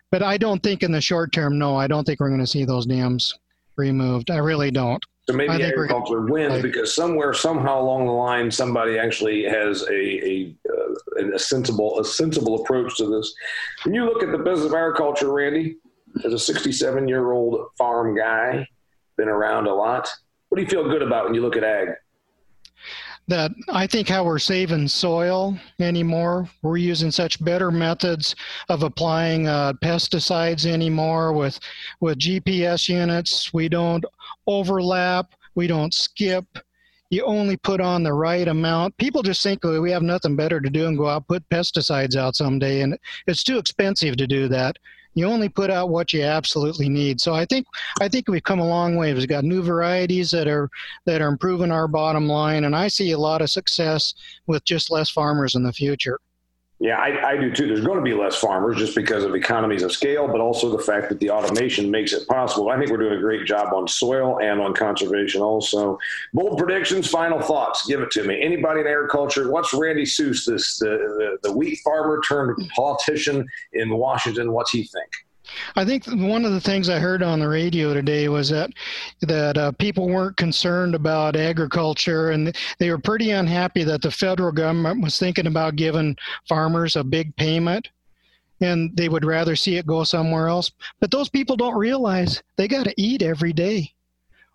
but 0.10 0.24
I 0.24 0.38
don't 0.38 0.64
think 0.64 0.84
in 0.84 0.92
the 0.92 1.02
short 1.02 1.32
term, 1.32 1.60
no, 1.60 1.76
I 1.76 1.86
don't 1.88 2.06
think 2.06 2.20
we're 2.20 2.30
going 2.30 2.40
to 2.42 2.48
see 2.48 2.66
those 2.66 2.86
dams 2.86 3.38
removed. 3.78 4.32
I 4.32 4.38
really 4.38 4.72
don't. 4.72 5.04
So 5.30 5.36
maybe 5.36 5.62
agriculture 5.62 6.22
wins 6.22 6.54
right. 6.54 6.64
because 6.64 6.96
somewhere, 6.96 7.34
somehow 7.34 7.82
along 7.82 8.06
the 8.06 8.14
line, 8.14 8.50
somebody 8.50 8.98
actually 8.98 9.44
has 9.44 9.84
a 9.84 9.94
a, 9.94 10.56
uh, 10.70 11.36
a 11.36 11.40
sensible 11.40 12.00
a 12.00 12.06
sensible 12.06 12.62
approach 12.62 12.96
to 12.98 13.10
this. 13.10 13.34
When 13.84 13.94
you 13.94 14.06
look 14.06 14.24
at 14.24 14.32
the 14.32 14.38
business 14.38 14.68
of 14.68 14.74
agriculture, 14.74 15.32
Randy, 15.32 15.78
as 16.24 16.32
a 16.32 16.40
67 16.40 17.08
year 17.08 17.32
old 17.32 17.68
farm 17.78 18.16
guy, 18.16 18.66
been 19.18 19.28
around 19.28 19.68
a 19.68 19.74
lot. 19.74 20.10
What 20.50 20.58
do 20.58 20.64
you 20.64 20.70
feel 20.70 20.90
good 20.90 21.02
about 21.02 21.26
when 21.26 21.34
you 21.34 21.42
look 21.42 21.58
at 21.58 21.64
ag? 21.64 21.90
That 23.28 23.52
I 23.70 23.88
think 23.88 24.08
how 24.08 24.24
we're 24.24 24.40
saving 24.40 24.88
soil 24.88 25.58
anymore. 25.80 26.50
We're 26.62 26.78
using 26.78 27.12
such 27.12 27.44
better 27.44 27.72
methods 27.72 28.36
of 28.70 28.84
applying 28.84 29.48
uh, 29.48 29.74
pesticides 29.84 30.66
anymore 30.66 31.34
with 31.34 31.60
with 32.00 32.20
GPS 32.20 32.88
units. 32.88 33.54
We 33.54 33.70
don't 33.70 34.06
overlap. 34.46 35.34
We 35.56 35.68
don't 35.68 35.94
skip. 35.94 36.46
You 37.10 37.24
only 37.24 37.58
put 37.58 37.80
on 37.80 38.04
the 38.04 38.14
right 38.14 38.48
amount. 38.48 38.98
People 38.98 39.24
just 39.24 39.42
think 39.42 39.64
we 39.64 39.92
have 39.92 40.04
nothing 40.04 40.36
better 40.36 40.60
to 40.60 40.70
do 40.70 40.88
and 40.88 40.98
go 40.98 41.08
out 41.08 41.28
put 41.28 41.48
pesticides 41.50 42.16
out 42.16 42.36
someday, 42.36 42.82
and 42.82 42.98
it's 43.28 43.44
too 43.44 43.58
expensive 43.58 44.18
to 44.18 44.28
do 44.28 44.48
that 44.50 44.78
you 45.18 45.26
only 45.26 45.50
put 45.50 45.72
out 45.72 45.90
what 45.90 46.14
you 46.14 46.22
absolutely 46.22 46.90
need. 46.90 47.20
So 47.20 47.34
I 47.34 47.46
think 47.46 47.66
I 48.00 48.08
think 48.08 48.28
we've 48.28 48.44
come 48.44 48.60
a 48.60 48.68
long 48.68 48.96
way. 48.96 49.14
We've 49.16 49.28
got 49.28 49.44
new 49.44 49.64
varieties 49.64 50.30
that 50.32 50.48
are 50.48 50.70
that 51.06 51.22
are 51.22 51.28
improving 51.28 51.72
our 51.72 51.88
bottom 51.88 52.28
line, 52.28 52.66
and 52.66 52.76
I 52.76 52.88
see 52.88 53.12
a 53.12 53.18
lot 53.18 53.42
of 53.42 53.50
success 53.50 54.14
with 54.46 54.64
just 54.64 54.92
less 54.92 55.10
farmers 55.10 55.56
in 55.56 55.64
the 55.64 55.74
future. 55.74 56.20
Yeah, 56.80 56.98
I, 57.00 57.32
I, 57.32 57.38
do 57.38 57.52
too. 57.52 57.66
There's 57.66 57.84
going 57.84 57.98
to 57.98 58.04
be 58.04 58.14
less 58.14 58.36
farmers 58.36 58.78
just 58.78 58.94
because 58.94 59.24
of 59.24 59.34
economies 59.34 59.82
of 59.82 59.92
scale, 59.92 60.28
but 60.28 60.40
also 60.40 60.70
the 60.70 60.84
fact 60.84 61.10
that 61.10 61.20
the 61.20 61.32
automation 61.32 61.90
makes 61.90 62.14
it 62.14 62.28
possible. 62.28 62.70
I 62.70 62.78
think 62.78 62.92
we're 62.92 62.98
doing 62.98 63.18
a 63.18 63.20
great 63.20 63.48
job 63.48 63.74
on 63.74 63.88
soil 63.88 64.40
and 64.42 64.62
on 64.62 64.76
conservation 64.76 65.42
also. 65.42 65.98
Bold 66.36 66.60
predictions, 66.60 67.10
final 67.10 67.42
thoughts. 67.42 67.88
Give 67.88 68.02
it 68.02 68.12
to 68.12 68.24
me. 68.24 68.40
Anybody 68.44 68.82
in 68.82 68.88
agriculture, 68.88 69.52
what's 69.52 69.74
Randy 69.74 70.06
Suess, 70.06 70.46
this 70.46 70.78
the, 70.78 70.86
the, 70.86 71.50
the 71.50 71.52
wheat 71.52 71.80
farmer 71.84 72.22
turned 72.28 72.56
politician 72.76 73.48
in 73.74 73.98
Washington? 73.98 74.52
What's 74.52 74.70
he 74.70 74.84
think? 74.84 75.27
I 75.76 75.86
think 75.86 76.06
one 76.08 76.46
of 76.46 76.52
the 76.52 76.62
things 76.62 76.90
I 76.90 77.00
heard 77.00 77.24
on 77.24 77.40
the 77.40 77.48
radio 77.48 77.94
today 77.94 78.28
was 78.30 78.50
that 78.50 78.72
that 79.22 79.58
uh, 79.58 79.72
people 79.74 80.08
weren't 80.08 80.38
concerned 80.38 80.96
about 80.96 81.36
agriculture, 81.36 82.32
and 82.32 82.56
they 82.80 82.90
were 82.90 82.98
pretty 82.98 83.32
unhappy 83.32 83.84
that 83.84 84.02
the 84.02 84.12
federal 84.12 84.52
government 84.52 85.02
was 85.02 85.18
thinking 85.18 85.48
about 85.48 85.76
giving 85.76 86.16
farmers 86.48 86.96
a 86.96 87.04
big 87.04 87.36
payment, 87.36 87.90
and 88.62 88.96
they 88.96 89.10
would 89.10 89.26
rather 89.26 89.56
see 89.56 89.78
it 89.78 89.88
go 89.88 90.04
somewhere 90.04 90.48
else. 90.48 90.72
But 91.00 91.12
those 91.12 91.30
people 91.30 91.58
don't 91.58 91.78
realize 91.78 92.42
they 92.56 92.68
got 92.68 92.86
to 92.86 93.02
eat 93.02 93.22
every 93.22 93.54
day 93.54 93.94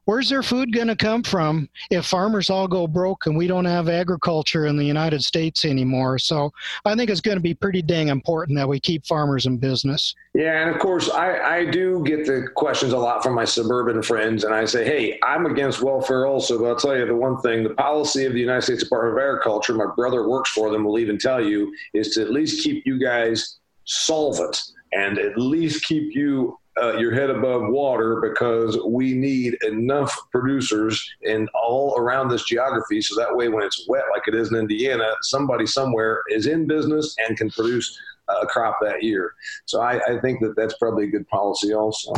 where's 0.04 0.28
their 0.28 0.42
food 0.42 0.72
going 0.72 0.88
to 0.88 0.96
come 0.96 1.22
from 1.22 1.68
if 1.90 2.06
farmers 2.06 2.50
all 2.50 2.66
go 2.66 2.86
broke 2.86 3.26
and 3.26 3.36
we 3.36 3.46
don't 3.46 3.64
have 3.64 3.88
agriculture 3.88 4.66
in 4.66 4.76
the 4.76 4.84
United 4.84 5.22
States 5.22 5.64
anymore? 5.64 6.18
So 6.18 6.52
I 6.84 6.94
think 6.94 7.10
it's 7.10 7.20
going 7.20 7.36
to 7.36 7.42
be 7.42 7.54
pretty 7.54 7.82
dang 7.82 8.08
important 8.08 8.56
that 8.58 8.68
we 8.68 8.80
keep 8.80 9.06
farmers 9.06 9.46
in 9.46 9.58
business. 9.58 10.14
Yeah, 10.34 10.62
and 10.62 10.74
of 10.74 10.80
course, 10.80 11.10
I, 11.10 11.58
I 11.58 11.64
do 11.66 12.02
get 12.04 12.26
the 12.26 12.48
questions 12.54 12.92
a 12.92 12.98
lot 12.98 13.22
from 13.22 13.34
my 13.34 13.44
suburban 13.44 14.02
friends, 14.02 14.44
and 14.44 14.54
I 14.54 14.64
say, 14.64 14.84
hey, 14.84 15.18
I'm 15.22 15.46
against 15.46 15.82
welfare 15.82 16.26
also, 16.26 16.58
but 16.58 16.66
I'll 16.66 16.76
tell 16.76 16.96
you 16.96 17.06
the 17.06 17.14
one 17.14 17.38
thing 17.40 17.62
the 17.62 17.74
policy 17.74 18.24
of 18.24 18.32
the 18.32 18.40
United 18.40 18.62
States 18.62 18.82
Department 18.82 19.18
of 19.18 19.22
Agriculture, 19.22 19.74
my 19.74 19.92
brother 19.94 20.28
works 20.28 20.50
for 20.50 20.70
them, 20.70 20.84
will 20.84 20.98
even 20.98 21.18
tell 21.18 21.44
you, 21.44 21.74
is 21.92 22.14
to 22.14 22.22
at 22.22 22.30
least 22.30 22.64
keep 22.64 22.82
you 22.86 22.98
guys 22.98 23.58
solvent 23.84 24.62
and 24.92 25.18
at 25.18 25.36
least 25.38 25.84
keep 25.84 26.14
you 26.14 26.58
uh, 26.80 26.96
your 26.96 27.12
head 27.12 27.30
above 27.30 27.62
water 27.70 28.20
because 28.20 28.78
we 28.86 29.12
need 29.12 29.56
enough 29.62 30.16
producers 30.30 31.02
in 31.22 31.48
all 31.54 31.94
around 31.98 32.28
this 32.28 32.44
geography. 32.44 33.02
So 33.02 33.14
that 33.16 33.34
way 33.34 33.48
when 33.48 33.62
it's 33.62 33.86
wet 33.88 34.04
like 34.10 34.26
it 34.26 34.34
is 34.34 34.50
in 34.50 34.56
indiana 34.58 35.06
somebody 35.22 35.66
somewhere 35.66 36.22
is 36.28 36.46
in 36.46 36.66
business 36.66 37.14
and 37.18 37.36
can 37.36 37.50
produce 37.50 37.98
a 38.28 38.46
crop 38.46 38.78
that 38.80 39.02
year. 39.02 39.34
So 39.66 39.80
I, 39.80 40.00
I 40.06 40.20
think 40.20 40.40
that 40.40 40.54
that's 40.56 40.74
probably 40.78 41.04
a 41.04 41.08
good 41.08 41.28
policy 41.28 41.74
also. 41.74 42.12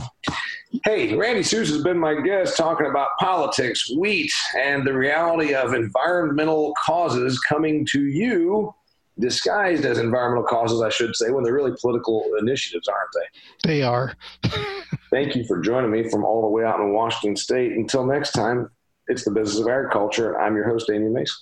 Hey 0.85 1.15
randy 1.17 1.43
Suess 1.43 1.69
has 1.71 1.83
been 1.83 1.99
my 1.99 2.21
guest 2.21 2.57
talking 2.57 2.87
about 2.87 3.11
politics 3.19 3.91
wheat 3.97 4.33
and 4.57 4.87
the 4.87 4.93
reality 4.93 5.55
of 5.55 5.73
environmental 5.75 6.75
causes 6.85 7.39
coming 7.41 7.87
to 7.87 8.05
you 8.05 8.75
disguised 9.19 9.85
as 9.85 9.99
environmental 9.99 10.45
causes, 10.45 10.83
I 10.83 10.89
should 10.89 11.15
say, 11.15 11.31
when 11.31 11.45
they're 11.45 11.55
really 11.55 11.77
political 11.81 12.25
initiatives, 12.39 12.89
aren't 12.89 13.11
they? 13.15 13.69
They 13.69 13.83
are. 13.83 14.15
Thank 15.11 15.37
you 15.37 15.45
for 15.45 15.61
joining 15.61 15.91
me 15.91 16.09
from 16.11 16.25
all 16.25 16.43
the 16.43 16.49
way 16.49 16.65
out 16.65 16.81
in 16.81 16.93
Washington 16.93 17.37
State. 17.37 17.73
Until 17.73 18.05
next 18.05 18.33
time, 18.33 18.69
it's 19.07 19.25
the 19.25 19.31
business 19.31 19.61
of 19.61 19.69
agriculture. 19.69 20.41
I'm 20.41 20.57
your 20.57 20.69
host, 20.69 20.89
Damian 20.89 21.13
Mason. 21.13 21.37